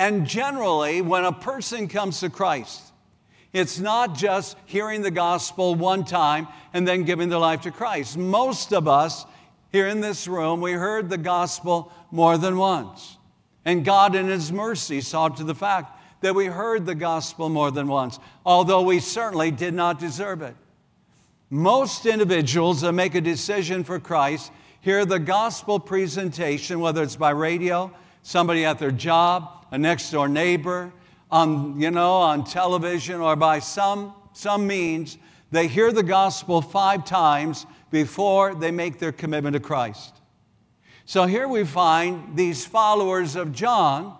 And 0.00 0.26
generally, 0.26 1.02
when 1.02 1.26
a 1.26 1.32
person 1.32 1.86
comes 1.86 2.20
to 2.20 2.30
Christ, 2.30 2.80
it's 3.52 3.78
not 3.78 4.16
just 4.16 4.56
hearing 4.64 5.02
the 5.02 5.10
gospel 5.10 5.74
one 5.74 6.06
time 6.06 6.48
and 6.72 6.88
then 6.88 7.02
giving 7.02 7.28
their 7.28 7.38
life 7.38 7.60
to 7.62 7.70
Christ. 7.70 8.16
Most 8.16 8.72
of 8.72 8.88
us 8.88 9.26
here 9.72 9.88
in 9.88 10.00
this 10.00 10.26
room, 10.26 10.62
we 10.62 10.72
heard 10.72 11.10
the 11.10 11.18
gospel 11.18 11.92
more 12.10 12.38
than 12.38 12.56
once. 12.56 13.18
And 13.66 13.84
God, 13.84 14.14
in 14.14 14.26
His 14.26 14.50
mercy, 14.50 15.02
saw 15.02 15.28
to 15.28 15.44
the 15.44 15.54
fact 15.54 16.00
that 16.22 16.34
we 16.34 16.46
heard 16.46 16.86
the 16.86 16.94
gospel 16.94 17.50
more 17.50 17.70
than 17.70 17.86
once, 17.86 18.18
although 18.46 18.80
we 18.80 19.00
certainly 19.00 19.50
did 19.50 19.74
not 19.74 19.98
deserve 19.98 20.40
it. 20.40 20.56
Most 21.50 22.06
individuals 22.06 22.80
that 22.80 22.92
make 22.92 23.14
a 23.14 23.20
decision 23.20 23.84
for 23.84 24.00
Christ 24.00 24.50
hear 24.80 25.04
the 25.04 25.18
gospel 25.18 25.78
presentation, 25.78 26.80
whether 26.80 27.02
it's 27.02 27.16
by 27.16 27.32
radio, 27.32 27.92
somebody 28.22 28.64
at 28.64 28.78
their 28.78 28.92
job, 28.92 29.59
a 29.70 29.78
next 29.78 30.10
door 30.10 30.28
neighbor, 30.28 30.92
on, 31.30 31.80
you 31.80 31.90
know, 31.90 32.14
on 32.14 32.44
television 32.44 33.20
or 33.20 33.36
by 33.36 33.60
some, 33.60 34.14
some 34.32 34.66
means, 34.66 35.18
they 35.50 35.66
hear 35.66 35.92
the 35.92 36.02
gospel 36.02 36.60
five 36.60 37.04
times 37.04 37.66
before 37.90 38.54
they 38.54 38.70
make 38.70 38.98
their 38.98 39.12
commitment 39.12 39.54
to 39.54 39.60
Christ. 39.60 40.14
So 41.04 41.26
here 41.26 41.48
we 41.48 41.64
find 41.64 42.36
these 42.36 42.64
followers 42.64 43.34
of 43.36 43.52
John, 43.52 44.16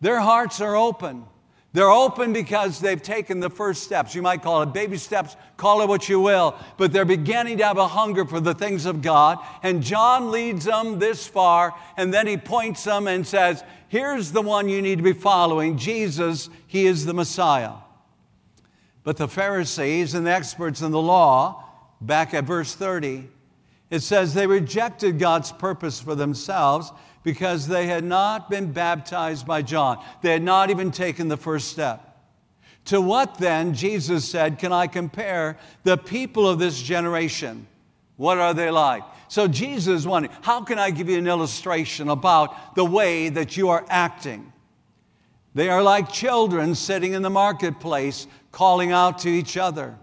their 0.00 0.20
hearts 0.20 0.60
are 0.60 0.76
open. 0.76 1.24
They're 1.72 1.90
open 1.90 2.32
because 2.32 2.78
they've 2.78 3.02
taken 3.02 3.40
the 3.40 3.50
first 3.50 3.82
steps. 3.82 4.14
You 4.14 4.22
might 4.22 4.42
call 4.42 4.62
it 4.62 4.72
baby 4.72 4.96
steps, 4.96 5.34
call 5.56 5.82
it 5.82 5.88
what 5.88 6.08
you 6.08 6.20
will, 6.20 6.54
but 6.76 6.92
they're 6.92 7.04
beginning 7.04 7.58
to 7.58 7.64
have 7.64 7.78
a 7.78 7.88
hunger 7.88 8.24
for 8.24 8.38
the 8.38 8.54
things 8.54 8.86
of 8.86 9.02
God. 9.02 9.38
And 9.64 9.82
John 9.82 10.30
leads 10.30 10.66
them 10.66 11.00
this 11.00 11.26
far, 11.26 11.74
and 11.96 12.14
then 12.14 12.28
he 12.28 12.36
points 12.36 12.84
them 12.84 13.08
and 13.08 13.26
says, 13.26 13.64
Here's 13.94 14.32
the 14.32 14.42
one 14.42 14.68
you 14.68 14.82
need 14.82 14.96
to 14.96 15.04
be 15.04 15.12
following 15.12 15.78
Jesus, 15.78 16.50
he 16.66 16.84
is 16.84 17.06
the 17.06 17.14
Messiah. 17.14 17.74
But 19.04 19.18
the 19.18 19.28
Pharisees 19.28 20.14
and 20.14 20.26
the 20.26 20.32
experts 20.32 20.82
in 20.82 20.90
the 20.90 21.00
law, 21.00 21.62
back 22.00 22.34
at 22.34 22.42
verse 22.42 22.74
30, 22.74 23.28
it 23.90 24.00
says 24.00 24.34
they 24.34 24.48
rejected 24.48 25.20
God's 25.20 25.52
purpose 25.52 26.00
for 26.00 26.16
themselves 26.16 26.90
because 27.22 27.68
they 27.68 27.86
had 27.86 28.02
not 28.02 28.50
been 28.50 28.72
baptized 28.72 29.46
by 29.46 29.62
John. 29.62 30.04
They 30.22 30.32
had 30.32 30.42
not 30.42 30.70
even 30.70 30.90
taken 30.90 31.28
the 31.28 31.36
first 31.36 31.68
step. 31.68 32.18
To 32.86 33.00
what 33.00 33.38
then, 33.38 33.74
Jesus 33.74 34.28
said, 34.28 34.58
can 34.58 34.72
I 34.72 34.88
compare 34.88 35.56
the 35.84 35.96
people 35.96 36.48
of 36.48 36.58
this 36.58 36.82
generation? 36.82 37.68
What 38.16 38.38
are 38.38 38.54
they 38.54 38.72
like? 38.72 39.04
So 39.28 39.48
Jesus 39.48 40.06
wanted, 40.06 40.30
how 40.42 40.62
can 40.62 40.78
I 40.78 40.90
give 40.90 41.08
you 41.08 41.18
an 41.18 41.26
illustration 41.26 42.08
about 42.08 42.74
the 42.74 42.84
way 42.84 43.28
that 43.30 43.56
you 43.56 43.70
are 43.70 43.84
acting? 43.88 44.52
They 45.54 45.68
are 45.68 45.82
like 45.82 46.10
children 46.10 46.74
sitting 46.74 47.12
in 47.12 47.22
the 47.22 47.30
marketplace 47.30 48.26
calling 48.52 48.92
out 48.92 49.20
to 49.20 49.28
each 49.28 49.56
other. 49.56 49.96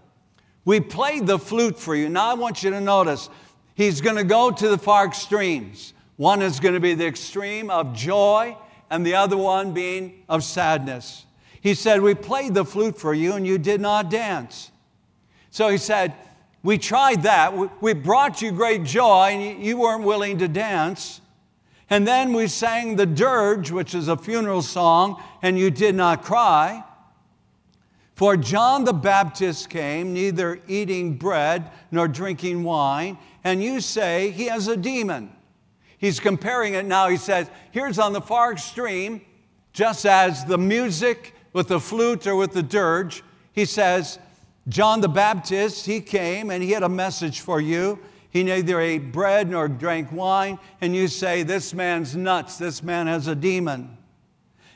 We 0.64 0.80
played 0.80 1.26
the 1.26 1.38
flute 1.38 1.78
for 1.78 1.94
you. 1.94 2.08
Now 2.08 2.30
I 2.30 2.34
want 2.34 2.62
you 2.62 2.70
to 2.70 2.80
notice 2.80 3.28
he's 3.74 4.00
going 4.00 4.16
to 4.16 4.24
go 4.24 4.50
to 4.50 4.68
the 4.68 4.78
far 4.78 5.06
extremes. 5.06 5.92
One 6.16 6.40
is 6.42 6.60
going 6.60 6.74
to 6.74 6.80
be 6.80 6.94
the 6.94 7.06
extreme 7.06 7.70
of 7.70 7.94
joy, 7.94 8.56
and 8.90 9.04
the 9.06 9.14
other 9.14 9.36
one 9.36 9.72
being 9.72 10.22
of 10.28 10.44
sadness. 10.44 11.24
He 11.60 11.74
said, 11.74 12.02
We 12.02 12.14
played 12.14 12.54
the 12.54 12.64
flute 12.64 12.98
for 12.98 13.14
you, 13.14 13.32
and 13.32 13.46
you 13.46 13.58
did 13.58 13.80
not 13.80 14.10
dance. 14.10 14.70
So 15.50 15.68
he 15.68 15.78
said, 15.78 16.14
We 16.62 16.78
tried 16.78 17.24
that. 17.24 17.82
We 17.82 17.92
brought 17.92 18.40
you 18.40 18.52
great 18.52 18.84
joy, 18.84 19.30
and 19.30 19.64
you 19.64 19.78
weren't 19.78 20.04
willing 20.04 20.38
to 20.38 20.48
dance. 20.48 21.20
And 21.90 22.06
then 22.06 22.32
we 22.32 22.46
sang 22.46 22.96
the 22.96 23.06
dirge, 23.06 23.70
which 23.70 23.94
is 23.94 24.08
a 24.08 24.16
funeral 24.16 24.62
song, 24.62 25.22
and 25.42 25.58
you 25.58 25.70
did 25.70 25.94
not 25.94 26.22
cry. 26.22 26.84
For 28.14 28.36
John 28.36 28.84
the 28.84 28.92
Baptist 28.92 29.68
came, 29.68 30.12
neither 30.12 30.60
eating 30.68 31.14
bread 31.16 31.70
nor 31.90 32.06
drinking 32.06 32.62
wine, 32.62 33.18
and 33.42 33.62
you 33.62 33.80
say 33.80 34.30
he 34.30 34.46
has 34.46 34.68
a 34.68 34.76
demon. 34.76 35.32
He's 35.98 36.20
comparing 36.20 36.74
it 36.74 36.84
now. 36.84 37.08
He 37.08 37.16
says, 37.16 37.50
here's 37.72 37.98
on 37.98 38.12
the 38.12 38.20
far 38.20 38.52
extreme, 38.52 39.22
just 39.72 40.06
as 40.06 40.44
the 40.44 40.58
music 40.58 41.34
with 41.52 41.68
the 41.68 41.80
flute 41.80 42.26
or 42.26 42.36
with 42.36 42.52
the 42.52 42.62
dirge, 42.62 43.22
he 43.52 43.64
says, 43.64 44.18
John 44.68 45.00
the 45.00 45.08
Baptist, 45.08 45.86
he 45.86 46.00
came 46.00 46.50
and 46.50 46.62
he 46.62 46.70
had 46.70 46.82
a 46.82 46.88
message 46.88 47.40
for 47.40 47.60
you. 47.60 47.98
He 48.30 48.44
neither 48.44 48.80
ate 48.80 49.12
bread 49.12 49.50
nor 49.50 49.68
drank 49.68 50.10
wine, 50.10 50.58
and 50.80 50.96
you 50.96 51.08
say, 51.08 51.42
This 51.42 51.74
man's 51.74 52.16
nuts, 52.16 52.56
this 52.56 52.82
man 52.82 53.06
has 53.06 53.26
a 53.26 53.34
demon. 53.34 53.98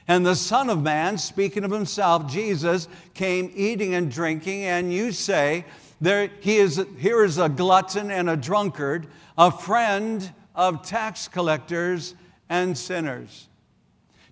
And 0.08 0.26
the 0.26 0.36
Son 0.36 0.68
of 0.68 0.82
Man, 0.82 1.18
speaking 1.18 1.64
of 1.64 1.70
himself, 1.70 2.30
Jesus, 2.30 2.86
came 3.14 3.50
eating 3.54 3.94
and 3.94 4.10
drinking, 4.10 4.64
and 4.64 4.92
you 4.92 5.10
say, 5.10 5.64
there, 6.00 6.28
he 6.40 6.56
is, 6.56 6.84
Here 6.98 7.24
is 7.24 7.38
a 7.38 7.48
glutton 7.48 8.10
and 8.10 8.28
a 8.28 8.36
drunkard, 8.36 9.06
a 9.38 9.50
friend 9.50 10.30
of 10.54 10.82
tax 10.82 11.28
collectors 11.28 12.14
and 12.48 12.76
sinners. 12.76 13.48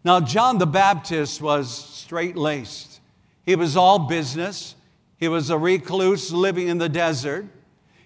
Now, 0.04 0.20
John 0.20 0.58
the 0.58 0.66
Baptist 0.66 1.40
was 1.40 1.70
straight 1.72 2.36
laced. 2.36 3.00
He 3.46 3.56
was 3.56 3.76
all 3.76 4.00
business. 4.00 4.74
He 5.18 5.28
was 5.28 5.50
a 5.50 5.58
recluse 5.58 6.32
living 6.32 6.68
in 6.68 6.78
the 6.78 6.88
desert. 6.88 7.46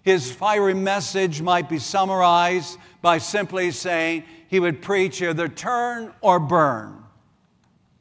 His 0.02 0.30
fiery 0.30 0.74
message 0.74 1.42
might 1.42 1.68
be 1.68 1.78
summarized 1.78 2.78
by 3.02 3.18
simply 3.18 3.70
saying 3.70 4.24
he 4.48 4.60
would 4.60 4.80
preach 4.80 5.20
either 5.20 5.48
turn 5.48 6.12
or 6.20 6.38
burn. 6.38 7.04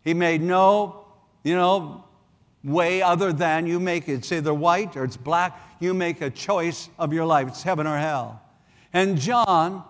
He 0.04 0.14
made 0.14 0.42
no, 0.42 1.06
you 1.44 1.56
know, 1.56 2.06
way 2.64 3.02
other 3.02 3.34
than 3.34 3.68
you 3.68 3.80
make 3.80 4.08
it. 4.08 4.14
It's 4.14 4.32
either 4.32 4.54
white 4.54 4.96
or 4.96 5.04
it's 5.04 5.18
black. 5.18 5.60
You 5.80 5.94
make 5.94 6.22
a 6.22 6.30
choice 6.30 6.90
of 6.98 7.14
your 7.14 7.26
life. 7.26 7.50
It's 7.50 7.64
heaven 7.64 7.88
or 7.88 7.98
hell. 7.98 8.42
And 8.94 9.18
John 9.18 9.84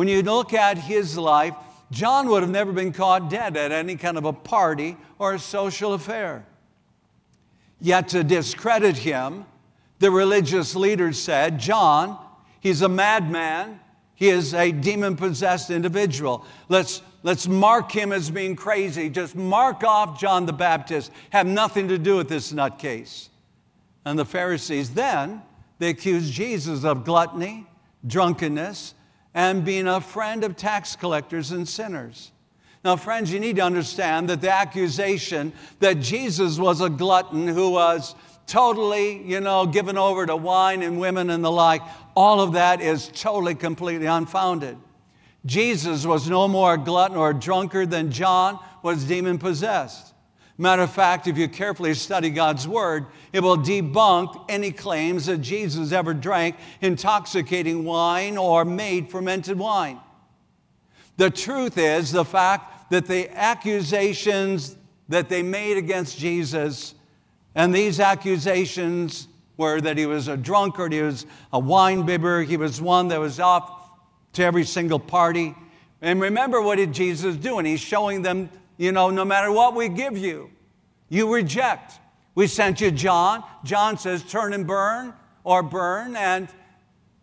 when 0.00 0.08
you 0.08 0.22
look 0.22 0.54
at 0.54 0.78
his 0.78 1.18
life, 1.18 1.54
John 1.90 2.28
would 2.30 2.42
have 2.42 2.50
never 2.50 2.72
been 2.72 2.90
caught 2.90 3.28
dead 3.28 3.54
at 3.54 3.70
any 3.70 3.96
kind 3.96 4.16
of 4.16 4.24
a 4.24 4.32
party 4.32 4.96
or 5.18 5.34
a 5.34 5.38
social 5.38 5.92
affair. 5.92 6.46
Yet 7.80 8.08
to 8.08 8.22
discredit 8.22 8.98
him, 8.98 9.46
the 9.98 10.10
religious 10.10 10.74
leaders 10.74 11.18
said, 11.18 11.58
John, 11.58 12.18
he's 12.60 12.82
a 12.82 12.88
madman. 12.88 13.80
He 14.14 14.28
is 14.28 14.54
a 14.54 14.70
demon 14.70 15.16
possessed 15.16 15.70
individual. 15.70 16.44
Let's, 16.68 17.00
let's 17.22 17.48
mark 17.48 17.90
him 17.92 18.12
as 18.12 18.30
being 18.30 18.54
crazy. 18.54 19.08
Just 19.08 19.34
mark 19.34 19.82
off 19.82 20.20
John 20.20 20.44
the 20.46 20.52
Baptist. 20.52 21.10
Have 21.30 21.46
nothing 21.46 21.88
to 21.88 21.98
do 21.98 22.16
with 22.16 22.28
this 22.28 22.52
nutcase. 22.52 23.28
And 24.04 24.18
the 24.18 24.24
Pharisees 24.24 24.90
then, 24.90 25.42
they 25.78 25.88
accused 25.88 26.32
Jesus 26.32 26.84
of 26.84 27.04
gluttony, 27.04 27.66
drunkenness, 28.06 28.94
and 29.34 29.64
being 29.64 29.86
a 29.86 30.00
friend 30.00 30.44
of 30.44 30.56
tax 30.56 30.96
collectors 30.96 31.52
and 31.52 31.68
sinners. 31.68 32.32
Now, 32.82 32.96
friends, 32.96 33.30
you 33.30 33.40
need 33.40 33.56
to 33.56 33.62
understand 33.62 34.30
that 34.30 34.40
the 34.40 34.50
accusation 34.50 35.52
that 35.80 36.00
Jesus 36.00 36.58
was 36.58 36.80
a 36.80 36.88
glutton 36.88 37.46
who 37.46 37.70
was 37.70 38.14
totally, 38.46 39.22
you 39.22 39.40
know, 39.40 39.66
given 39.66 39.98
over 39.98 40.24
to 40.24 40.34
wine 40.34 40.82
and 40.82 40.98
women 40.98 41.28
and 41.30 41.44
the 41.44 41.50
like, 41.50 41.82
all 42.16 42.40
of 42.40 42.54
that 42.54 42.80
is 42.80 43.08
totally, 43.08 43.54
completely 43.54 44.06
unfounded. 44.06 44.78
Jesus 45.44 46.06
was 46.06 46.28
no 46.28 46.48
more 46.48 46.74
a 46.74 46.78
glutton 46.78 47.16
or 47.16 47.30
a 47.30 47.34
drunkard 47.34 47.90
than 47.90 48.10
John 48.10 48.58
was 48.82 49.04
demon 49.04 49.38
possessed. 49.38 50.14
Matter 50.58 50.82
of 50.82 50.92
fact, 50.92 51.26
if 51.26 51.38
you 51.38 51.48
carefully 51.48 51.94
study 51.94 52.28
God's 52.28 52.68
Word, 52.68 53.06
it 53.32 53.40
will 53.40 53.56
debunk 53.56 54.44
any 54.48 54.72
claims 54.72 55.26
that 55.26 55.38
Jesus 55.38 55.92
ever 55.92 56.12
drank 56.12 56.56
intoxicating 56.82 57.84
wine 57.84 58.36
or 58.36 58.64
made 58.66 59.10
fermented 59.10 59.58
wine. 59.58 59.98
The 61.20 61.28
truth 61.28 61.76
is 61.76 62.12
the 62.12 62.24
fact 62.24 62.90
that 62.90 63.04
the 63.04 63.28
accusations 63.38 64.74
that 65.10 65.28
they 65.28 65.42
made 65.42 65.76
against 65.76 66.18
Jesus, 66.18 66.94
and 67.54 67.74
these 67.74 68.00
accusations 68.00 69.28
were 69.58 69.82
that 69.82 69.98
he 69.98 70.06
was 70.06 70.28
a 70.28 70.36
drunkard, 70.38 70.94
he 70.94 71.02
was 71.02 71.26
a 71.52 71.58
wine 71.58 72.06
bibber, 72.06 72.42
he 72.42 72.56
was 72.56 72.80
one 72.80 73.08
that 73.08 73.20
was 73.20 73.38
off 73.38 73.90
to 74.32 74.42
every 74.42 74.64
single 74.64 74.98
party. 74.98 75.54
And 76.00 76.22
remember 76.22 76.62
what 76.62 76.76
did 76.76 76.94
Jesus 76.94 77.36
do? 77.36 77.58
And 77.58 77.66
he's 77.66 77.80
showing 77.80 78.22
them 78.22 78.48
you 78.78 78.90
know, 78.90 79.10
no 79.10 79.26
matter 79.26 79.52
what 79.52 79.74
we 79.74 79.90
give 79.90 80.16
you, 80.16 80.50
you 81.10 81.34
reject. 81.34 82.00
We 82.34 82.46
sent 82.46 82.80
you 82.80 82.90
John. 82.90 83.44
John 83.62 83.98
says, 83.98 84.22
turn 84.22 84.54
and 84.54 84.66
burn 84.66 85.12
or 85.44 85.62
burn, 85.62 86.16
and 86.16 86.48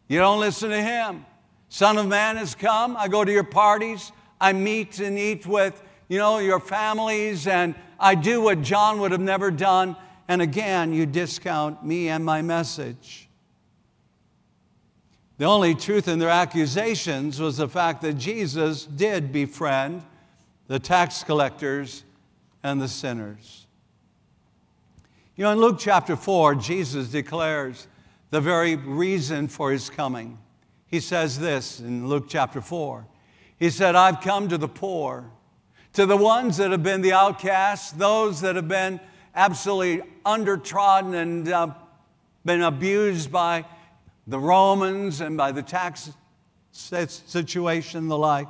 you 0.08 0.20
don't 0.20 0.40
listen 0.40 0.70
to 0.70 0.84
him. 0.84 1.26
Son 1.70 1.98
of 1.98 2.08
Man 2.08 2.38
has 2.38 2.56
come. 2.56 2.96
I 2.98 3.08
go 3.08 3.24
to 3.24 3.32
your 3.32 3.44
parties. 3.44 4.12
I 4.40 4.54
meet 4.54 5.00
and 5.00 5.18
eat 5.18 5.46
with, 5.46 5.82
you 6.08 6.18
know, 6.18 6.38
your 6.40 6.60
families, 6.60 7.48
and 7.48 7.76
I 8.00 8.16
do 8.16 8.42
what 8.42 8.62
John 8.62 9.00
would 9.00 9.12
have 9.12 9.22
never 9.22 9.52
done. 9.52 9.96
And 10.28 10.42
again, 10.42 10.94
you 10.94 11.06
discount 11.06 11.86
me 11.86 12.10
and 12.10 12.24
my 12.24 12.42
message. 12.42 13.28
The 15.38 15.46
only 15.46 15.76
truth 15.76 16.08
in 16.08 16.20
their 16.20 16.30
accusations 16.30 17.40
was 17.40 17.58
the 17.58 17.68
fact 17.68 18.02
that 18.02 18.14
Jesus 18.14 18.86
did 18.86 19.32
befriend 19.32 20.04
the 20.68 20.80
tax 20.80 21.24
collectors, 21.24 22.04
and 22.64 22.82
the 22.82 22.88
sinners. 22.88 23.66
You 25.36 25.44
know, 25.44 25.52
in 25.52 25.60
Luke 25.60 25.78
chapter 25.80 26.16
4, 26.16 26.56
Jesus 26.56 27.10
declares 27.10 27.88
the 28.32 28.42
very 28.42 28.76
reason 28.76 29.48
for 29.48 29.72
his 29.72 29.90
coming. 29.90 30.38
He 30.88 31.00
says 31.02 31.40
this 31.40 31.80
in 31.80 32.08
Luke 32.08 32.26
chapter 32.30 32.62
4. 32.62 33.06
He 33.60 33.70
said, 33.70 33.96
I've 33.96 34.22
come 34.22 34.48
to 34.50 34.58
the 34.58 34.68
poor, 34.68 35.30
to 35.94 36.06
the 36.06 36.18
ones 36.18 36.58
that 36.58 36.72
have 36.72 36.84
been 36.84 37.02
the 37.02 37.14
outcasts, 37.14 37.92
those 37.92 38.42
that 38.42 38.56
have 38.56 38.68
been 38.68 39.00
absolutely 39.36 40.08
undertrodden 40.26 41.14
and 41.16 41.48
uh, 41.52 41.74
been 42.46 42.62
abused 42.62 43.32
by 43.32 43.66
the 44.28 44.40
Romans 44.40 45.22
and 45.22 45.36
by 45.36 45.52
the 45.52 45.64
tax 45.64 46.12
situation 46.72 48.08
the 48.08 48.18
like. 48.18 48.48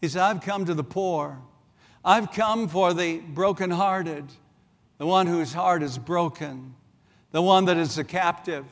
He 0.00 0.08
said, 0.08 0.22
I've 0.22 0.42
come 0.42 0.64
to 0.66 0.74
the 0.74 0.84
poor. 0.84 1.38
I've 2.04 2.32
come 2.32 2.68
for 2.68 2.92
the 2.92 3.18
brokenhearted, 3.20 4.24
the 4.98 5.06
one 5.06 5.26
whose 5.26 5.52
heart 5.52 5.82
is 5.82 5.96
broken, 5.98 6.74
the 7.30 7.42
one 7.42 7.64
that 7.66 7.76
is 7.76 7.98
a 7.98 8.04
captive. 8.04 8.64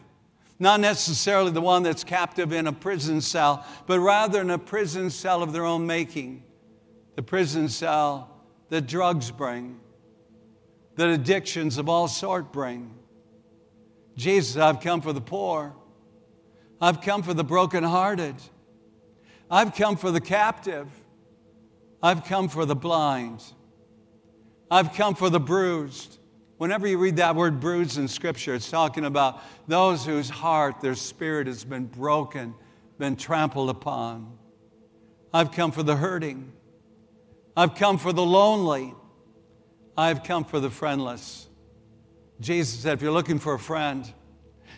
Not 0.62 0.78
necessarily 0.78 1.50
the 1.50 1.62
one 1.62 1.82
that's 1.82 2.04
captive 2.04 2.52
in 2.52 2.66
a 2.66 2.72
prison 2.72 3.22
cell, 3.22 3.64
but 3.86 3.98
rather 3.98 4.42
in 4.42 4.50
a 4.50 4.58
prison 4.58 5.08
cell 5.08 5.42
of 5.42 5.54
their 5.54 5.64
own 5.64 5.86
making. 5.86 6.44
The 7.16 7.22
prison 7.22 7.70
cell 7.70 8.44
that 8.68 8.86
drugs 8.86 9.30
bring, 9.30 9.80
that 10.96 11.08
addictions 11.08 11.78
of 11.78 11.88
all 11.88 12.08
sort 12.08 12.52
bring. 12.52 12.94
Jesus, 14.16 14.58
I've 14.58 14.80
come 14.80 15.00
for 15.00 15.14
the 15.14 15.20
poor. 15.20 15.74
I've 16.78 17.00
come 17.00 17.22
for 17.22 17.32
the 17.32 17.44
brokenhearted. 17.44 18.36
I've 19.50 19.74
come 19.74 19.96
for 19.96 20.10
the 20.10 20.20
captive. 20.20 20.88
I've 22.02 22.24
come 22.24 22.50
for 22.50 22.66
the 22.66 22.76
blind. 22.76 23.42
I've 24.70 24.92
come 24.92 25.14
for 25.14 25.30
the 25.30 25.40
bruised. 25.40 26.19
Whenever 26.60 26.86
you 26.86 26.98
read 26.98 27.16
that 27.16 27.36
word 27.36 27.58
bruised 27.58 27.96
in 27.96 28.06
Scripture, 28.06 28.54
it's 28.54 28.68
talking 28.68 29.06
about 29.06 29.40
those 29.66 30.04
whose 30.04 30.28
heart, 30.28 30.82
their 30.82 30.94
spirit 30.94 31.46
has 31.46 31.64
been 31.64 31.86
broken, 31.86 32.54
been 32.98 33.16
trampled 33.16 33.70
upon. 33.70 34.36
I've 35.32 35.52
come 35.52 35.72
for 35.72 35.82
the 35.82 35.96
hurting. 35.96 36.52
I've 37.56 37.74
come 37.76 37.96
for 37.96 38.12
the 38.12 38.22
lonely. 38.22 38.92
I've 39.96 40.22
come 40.22 40.44
for 40.44 40.60
the 40.60 40.68
friendless. 40.68 41.48
Jesus 42.40 42.80
said, 42.80 42.92
if 42.92 43.00
you're 43.00 43.10
looking 43.10 43.38
for 43.38 43.54
a 43.54 43.58
friend, 43.58 44.12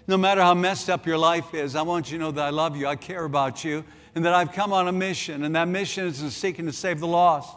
no 0.07 0.17
matter 0.17 0.41
how 0.41 0.55
messed 0.55 0.89
up 0.89 1.05
your 1.05 1.19
life 1.19 1.53
is, 1.53 1.75
I 1.75 1.83
want 1.83 2.13
you 2.13 2.19
to 2.19 2.23
know 2.23 2.31
that 2.31 2.45
I 2.45 2.51
love 2.51 2.77
you, 2.77 2.87
I 2.87 2.95
care 2.95 3.25
about 3.25 3.65
you, 3.65 3.85
and 4.15 4.25
that 4.25 4.35
I've 4.35 4.53
come 4.53 4.73
on 4.73 4.87
a 4.87 4.93
mission, 4.93 5.43
and 5.43 5.57
that 5.57 5.67
mission 5.67 6.07
is 6.07 6.23
in 6.23 6.31
seeking 6.31 6.67
to 6.67 6.73
save 6.73 7.01
the 7.01 7.09
lost. 7.09 7.57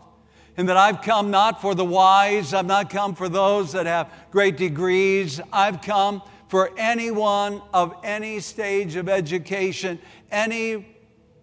And 0.58 0.70
that 0.70 0.78
I've 0.78 1.02
come 1.02 1.32
not 1.32 1.62
for 1.62 1.76
the 1.76 1.84
wise, 1.84 2.54
I've 2.54 2.66
not 2.66 2.90
come 2.90 3.14
for 3.14 3.28
those 3.28 3.74
that 3.74 3.86
have 3.86 4.12
great 4.32 4.58
degrees, 4.58 5.42
I've 5.52 5.82
come 5.82 6.22
for 6.48 6.72
anyone 6.78 7.62
of 7.74 7.94
any 8.04 8.40
stage 8.40 8.96
of 8.96 9.10
education, 9.10 10.00
any 10.32 10.86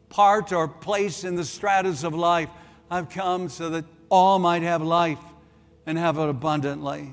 part 0.09 0.53
or 0.53 0.69
place 0.69 1.25
in 1.25 1.37
the 1.37 1.45
stratas 1.45 2.05
of 2.05 2.15
life. 2.15 2.49
I've 2.91 3.09
come 3.09 3.49
so 3.49 3.71
that 3.71 3.85
all 4.09 4.39
might 4.39 4.63
have 4.63 4.83
life 4.83 5.19
and 5.87 5.99
have 5.99 6.19
it 6.19 6.29
abundantly. 6.29 7.13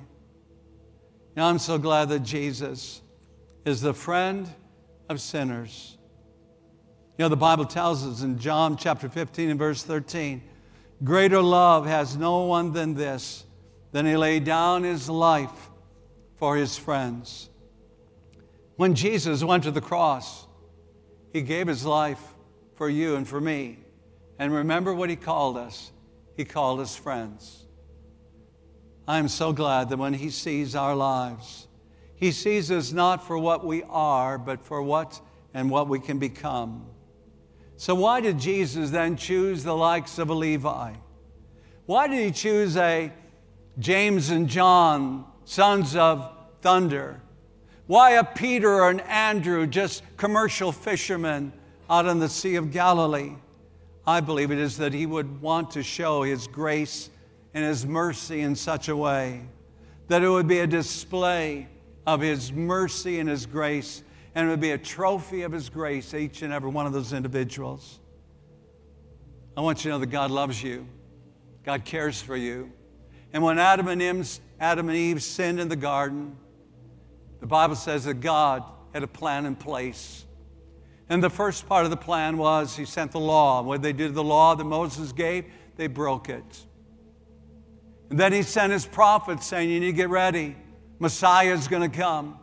Now, 1.36 1.48
I'm 1.48 1.60
so 1.60 1.78
glad 1.78 2.10
that 2.10 2.20
Jesus 2.20 3.02
is 3.66 3.82
the 3.82 3.94
friend 3.94 4.50
of 5.08 5.22
sinners. 5.22 5.98
You 7.18 7.26
know, 7.26 7.30
the 7.30 7.38
Bible 7.38 7.66
tells 7.66 8.06
us 8.06 8.22
in 8.22 8.38
John 8.40 8.78
chapter 8.78 9.10
15 9.10 9.50
and 9.50 9.60
verse 9.60 9.84
13 9.84 10.42
greater 11.04 11.42
love 11.42 11.86
has 11.86 12.16
no 12.16 12.44
one 12.46 12.74
than 12.74 12.94
this, 12.94 13.46
than 13.92 14.06
he 14.06 14.16
laid 14.18 14.44
down 14.44 14.84
his 14.84 15.10
life 15.10 15.70
for 16.38 16.56
his 16.56 16.78
friends. 16.78 17.50
When 18.76 18.96
Jesus 18.96 19.44
went 19.44 19.64
to 19.64 19.72
the 19.72 19.82
cross, 19.82 20.48
he 21.34 21.42
gave 21.42 21.68
his 21.68 21.86
life 21.86 22.22
for 22.76 22.90
you 22.90 23.16
and 23.16 23.28
for 23.28 23.42
me. 23.42 23.80
And 24.38 24.54
remember 24.54 24.94
what 24.94 25.10
he 25.10 25.16
called 25.16 25.58
us 25.58 25.92
he 26.40 26.46
called 26.46 26.80
us 26.80 26.96
friends. 26.96 27.66
I 29.06 29.18
am 29.18 29.28
so 29.28 29.52
glad 29.52 29.90
that 29.90 29.98
when 29.98 30.14
he 30.14 30.30
sees 30.30 30.74
our 30.74 30.96
lives, 30.96 31.68
he 32.16 32.32
sees 32.32 32.72
us 32.72 32.94
not 32.94 33.28
for 33.28 33.38
what 33.38 33.66
we 33.66 33.84
are, 33.84 34.38
but 34.38 34.64
for 34.66 34.82
what 34.82 35.20
and 35.54 35.70
what 35.70 35.90
we 35.90 36.00
can 36.00 36.18
become. 36.18 36.86
So, 37.80 37.96
why 37.96 38.20
did 38.20 38.38
Jesus 38.38 38.89
then 38.89 39.15
choose 39.15 39.63
the 39.63 39.74
likes 39.74 40.20
of 40.20 40.30
a 40.30 40.34
Levi? 40.34 40.96
Why 41.86 42.08
did 42.10 42.20
he 42.26 42.32
choose 42.32 42.76
a 42.76 43.10
James 43.80 44.32
and 44.32 44.50
John, 44.50 45.24
sons 45.46 45.96
of 45.96 46.30
thunder? 46.60 47.22
Why 47.88 48.12
a 48.12 48.24
Peter 48.26 48.70
or 48.70 48.89
an 48.89 49.00
Andrew, 49.00 49.65
just 49.65 50.04
commercial 50.18 50.74
fishermen 50.74 51.54
out 51.89 52.06
on 52.06 52.20
the 52.20 52.28
Sea 52.28 52.58
of 52.58 52.70
Galilee? 52.70 53.36
I 54.06 54.20
believe 54.20 54.52
it 54.52 54.60
is 54.60 54.76
that 54.76 54.94
he 54.94 55.06
would 55.06 55.42
want 55.42 55.72
to 55.72 55.82
show 55.82 56.24
his 56.24 56.48
grace 56.48 57.10
and 57.54 57.63
his 57.63 57.86
mercy 57.86 58.42
in 58.42 58.58
such 58.58 58.89
a 58.89 58.98
way 58.98 59.46
that 60.10 60.22
it 60.22 60.28
would 60.28 60.50
be 60.50 60.60
a 60.60 60.68
display 60.68 61.70
of 62.06 62.20
his 62.20 62.52
mercy 62.52 63.22
and 63.22 63.30
his 63.30 63.46
grace, 63.46 64.04
and 64.36 64.48
it 64.48 64.50
would 64.50 64.60
be 64.60 64.72
a 64.72 64.78
trophy 64.78 65.42
of 65.42 65.52
his 65.52 65.70
grace, 65.70 66.13
each 66.13 66.42
and 66.42 66.54
every 66.54 66.70
one 66.70 66.86
of 66.86 66.94
those 66.94 67.13
individuals. 67.13 68.00
I 69.58 69.62
want 69.62 69.80
you 69.80 69.84
to 69.84 69.96
know 69.96 70.00
that 70.00 70.08
God 70.08 70.32
loves 70.32 70.62
you, 70.62 70.88
God 71.63 71.86
cares 71.86 72.22
for 72.22 72.36
you. 72.36 72.72
And 73.34 73.44
when 73.44 73.60
Adam 73.60 73.88
and, 73.88 74.02
Eve, 74.02 75.24
sinned 75.24 75.60
in 75.60 75.68
the 75.68 75.76
garden, 75.76 76.36
the 77.39 77.48
Bible 77.48 77.76
says 77.76 78.06
that 78.06 78.15
God 78.15 78.63
had 78.94 79.04
a 79.04 79.08
plan 79.08 79.46
in 79.46 79.56
place 79.56 80.26
and 81.10 81.24
the 81.24 81.30
first 81.30 81.68
part 81.68 81.86
of 81.86 81.92
the 81.92 81.98
plan 81.98 82.38
was 82.38 82.76
he 82.76 82.86
sent 82.86 83.12
the 83.12 83.20
law. 83.20 83.63
What 83.63 83.82
they 83.82 83.94
did 83.94 84.13
the 84.13 84.24
law 84.24 84.54
that 84.56 84.63
Moses 84.63 85.12
gave, 85.12 85.46
they 85.76 85.88
broke 85.88 86.30
it. 86.30 86.65
And 88.12 88.20
then 88.20 88.32
he 88.32 88.44
sent 88.44 88.72
his 88.72 88.86
prophets 88.86 89.48
saying, 89.48 89.72
You 89.72 89.80
need 89.80 89.88
to 89.88 89.94
get 89.94 90.10
ready. 90.10 90.56
Messiah 91.00 91.54
is 91.54 91.68
going 91.68 91.89
to 91.89 91.98
come. 91.98 92.39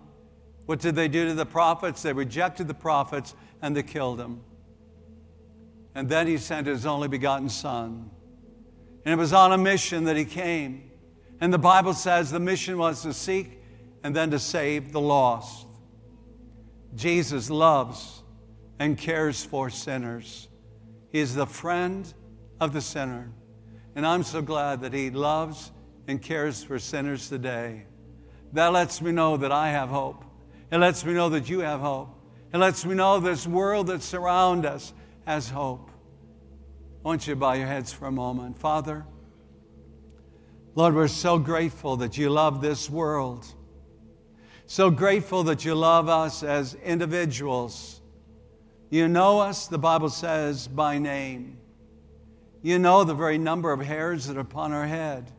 What 0.67 0.81
did 0.81 0.95
they 0.95 1.09
do 1.09 1.29
to 1.29 1.35
the 1.35 1.47
prophets? 1.47 2.03
They 2.03 2.13
rejected 2.13 2.69
the 2.69 2.75
prophets 2.75 3.35
and 3.63 3.75
they 3.75 3.83
killed 3.83 4.19
them. 4.19 4.43
And 5.95 6.09
then 6.09 6.27
he 6.27 6.37
sent 6.37 6.67
his 6.67 6.85
only 6.85 7.09
begotten 7.09 7.49
Son. 7.49 8.11
And 9.05 9.13
it 9.13 9.17
was 9.17 9.33
on 9.33 9.53
a 9.53 9.59
mission 9.59 10.05
that 10.05 10.17
he 10.17 10.25
came. 10.25 10.91
And 11.41 11.53
the 11.53 11.59
Bible 11.59 11.95
says 11.95 12.31
the 12.31 12.41
mission 12.41 12.77
was 12.77 13.03
to 13.03 13.15
seek 13.15 13.63
and 14.03 14.15
then 14.15 14.31
to 14.33 14.39
save 14.39 14.93
the 14.93 15.01
lost. 15.01 15.67
Jesus 16.95 17.49
loves 17.49 18.23
and 18.79 18.99
cares 18.99 19.43
for 19.43 19.71
sinners. 19.71 20.49
He 21.13 21.21
is 21.21 21.35
the 21.35 21.47
friend 21.47 22.13
of 22.61 22.75
the 22.75 22.83
sinner. 22.83 23.31
And 23.95 24.07
I'm 24.07 24.23
so 24.23 24.43
glad 24.43 24.83
that 24.83 24.93
He 24.93 25.11
loves 25.11 25.73
and 26.07 26.21
cares 26.21 26.63
for 26.63 26.79
sinners 26.79 27.31
today. 27.31 27.87
That 28.53 28.75
lets 28.75 29.01
me 29.01 29.13
know 29.13 29.39
that 29.39 29.51
I 29.51 29.71
have 29.71 29.89
hope. 29.89 30.26
It 30.71 30.79
lets 30.79 31.05
me 31.05 31.15
know 31.15 31.29
that 31.31 31.49
you 31.49 31.61
have 31.61 31.81
hope. 31.81 32.11
It 32.53 32.59
lets 32.59 32.85
me 32.85 32.95
know 32.95 33.21
this 33.21 33.47
world 33.47 33.89
that 33.89 34.03
surrounds 34.03 34.67
us 34.67 34.93
has 35.27 35.49
hope. 35.49 35.91
I 37.05 37.09
want 37.09 37.27
you 37.27 37.35
to 37.35 37.41
bow 37.41 37.53
your 37.53 37.67
heads 37.67 37.93
for 37.93 38.07
a 38.07 38.13
moment. 38.13 38.59
Father, 38.59 39.05
Lord, 40.75 40.95
we're 40.95 41.09
so 41.09 41.39
grateful 41.39 41.97
that 41.99 42.19
you 42.19 42.31
love 42.31 42.61
this 42.61 42.91
world. 42.91 43.47
So 44.67 44.91
grateful 44.91 45.45
that 45.45 45.65
you 45.65 45.75
love 45.75 46.09
us 46.09 46.43
as 46.43 46.75
individuals 46.75 47.97
you 48.91 49.09
know 49.09 49.41
us, 49.41 49.67
the 49.67 49.79
Bible 49.79 50.09
says, 50.09 50.69
by 50.69 50.99
name. 50.99 51.59
You 52.63 52.79
know 52.79 53.05
the 53.05 53.15
very 53.15 53.39
number 53.39 53.73
of 53.73 53.81
hairs 53.81 54.27
that 54.27 54.37
are 54.37 54.41
upon 54.41 54.73
our 54.73 54.87
head. 54.87 55.31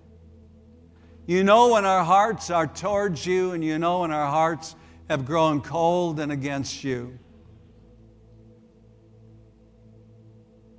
You 1.26 1.44
know 1.44 1.74
when 1.74 1.86
our 1.86 2.04
hearts 2.04 2.50
are 2.50 2.68
towards 2.68 3.26
you, 3.26 3.52
and 3.52 3.64
you 3.64 3.80
know 3.80 4.02
when 4.02 4.12
our 4.12 4.28
hearts 4.28 4.76
have 5.10 5.26
grown 5.26 5.62
cold 5.62 6.20
and 6.20 6.32
against 6.32 6.84
you. 6.84 7.18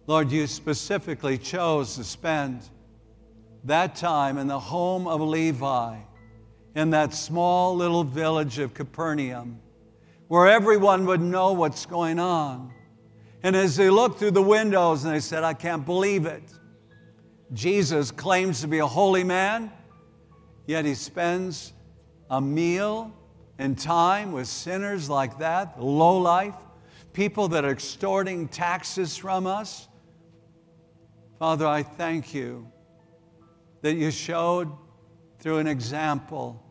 Lord, 0.06 0.30
you 0.30 0.46
specifically 0.46 1.36
chose 1.38 1.96
to 1.96 2.04
spend 2.04 2.62
that 3.64 3.94
time 3.96 4.38
in 4.38 4.46
the 4.46 4.58
home 4.58 5.06
of 5.06 5.20
Levi, 5.20 5.98
in 6.74 6.90
that 6.90 7.12
small 7.12 7.76
little 7.76 8.04
village 8.04 8.58
of 8.58 8.72
Capernaum 8.72 9.60
where 10.28 10.46
everyone 10.46 11.06
would 11.06 11.20
know 11.20 11.52
what's 11.52 11.86
going 11.86 12.18
on. 12.18 12.72
And 13.42 13.56
as 13.56 13.76
they 13.76 13.90
looked 13.90 14.18
through 14.18 14.32
the 14.32 14.42
windows 14.42 15.04
and 15.04 15.14
they 15.14 15.20
said, 15.20 15.42
I 15.42 15.54
can't 15.54 15.84
believe 15.84 16.26
it. 16.26 16.42
Jesus 17.52 18.10
claims 18.10 18.60
to 18.60 18.68
be 18.68 18.78
a 18.78 18.86
holy 18.86 19.24
man, 19.24 19.72
yet 20.66 20.84
he 20.84 20.94
spends 20.94 21.72
a 22.30 22.40
meal 22.40 23.12
and 23.58 23.76
time 23.76 24.32
with 24.32 24.46
sinners 24.46 25.10
like 25.10 25.38
that, 25.38 25.82
low 25.82 26.18
life, 26.18 26.54
people 27.12 27.48
that 27.48 27.64
are 27.64 27.70
extorting 27.70 28.48
taxes 28.48 29.16
from 29.16 29.46
us. 29.46 29.88
Father, 31.38 31.66
I 31.66 31.82
thank 31.82 32.34
you 32.34 32.70
that 33.82 33.94
you 33.94 34.10
showed 34.10 34.70
through 35.38 35.58
an 35.58 35.66
example, 35.66 36.64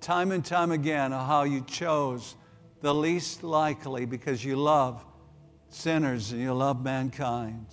time 0.00 0.32
and 0.32 0.44
time 0.44 0.72
again, 0.72 1.12
how 1.12 1.42
you 1.42 1.62
chose 1.62 2.36
the 2.80 2.94
least 2.94 3.42
likely 3.42 4.06
because 4.06 4.44
you 4.44 4.56
love 4.56 5.04
sinners 5.68 6.32
and 6.32 6.40
you 6.40 6.52
love 6.52 6.82
mankind. 6.82 7.66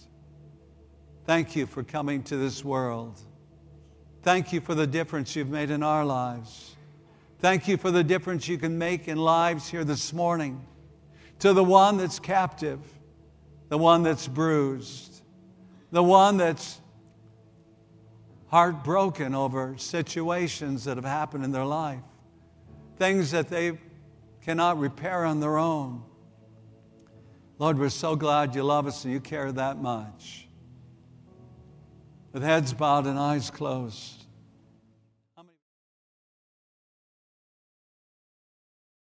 Thank 1.26 1.56
you 1.56 1.66
for 1.66 1.84
coming 1.84 2.24
to 2.24 2.38
this 2.38 2.64
world. 2.64 3.20
Thank 4.22 4.54
you 4.54 4.62
for 4.62 4.76
the 4.76 4.88
difference 4.88 5.36
you've 5.36 5.50
made 5.50 5.70
in 5.70 5.84
our 5.84 6.06
lives. 6.06 6.75
Thank 7.46 7.68
you 7.68 7.78
for 7.78 7.92
the 7.92 8.04
difference 8.04 8.48
you 8.48 8.58
can 8.58 8.80
make 8.80 9.08
in 9.08 9.20
lives 9.20 9.70
here 9.70 9.84
this 9.84 10.12
morning. 10.12 10.66
To 11.42 11.54
the 11.54 11.64
one 11.64 11.98
that's 11.98 12.18
captive, 12.18 12.80
the 13.70 13.78
one 13.78 14.02
that's 14.02 14.28
bruised, 14.28 15.22
the 15.92 16.02
one 16.02 16.38
that's 16.38 16.82
heartbroken 18.48 19.36
over 19.36 19.76
situations 19.78 20.86
that 20.86 20.98
have 20.98 21.06
happened 21.06 21.46
in 21.46 21.52
their 21.52 21.66
life, 21.66 22.02
things 22.98 23.30
that 23.30 23.48
they've 23.50 23.78
cannot 24.42 24.80
repair 24.80 25.24
on 25.24 25.40
their 25.40 25.60
own. 25.60 26.02
Lord, 27.60 27.78
we're 27.78 27.90
so 27.90 28.16
glad 28.16 28.56
you 28.56 28.64
love 28.64 28.88
us 28.88 29.04
and 29.04 29.14
you 29.14 29.20
care 29.20 29.52
that 29.52 29.80
much. 29.80 30.48
With 32.34 32.42
heads 32.42 32.74
bowed 32.74 33.06
and 33.06 33.20
eyes 33.20 33.52
closed. 33.52 34.25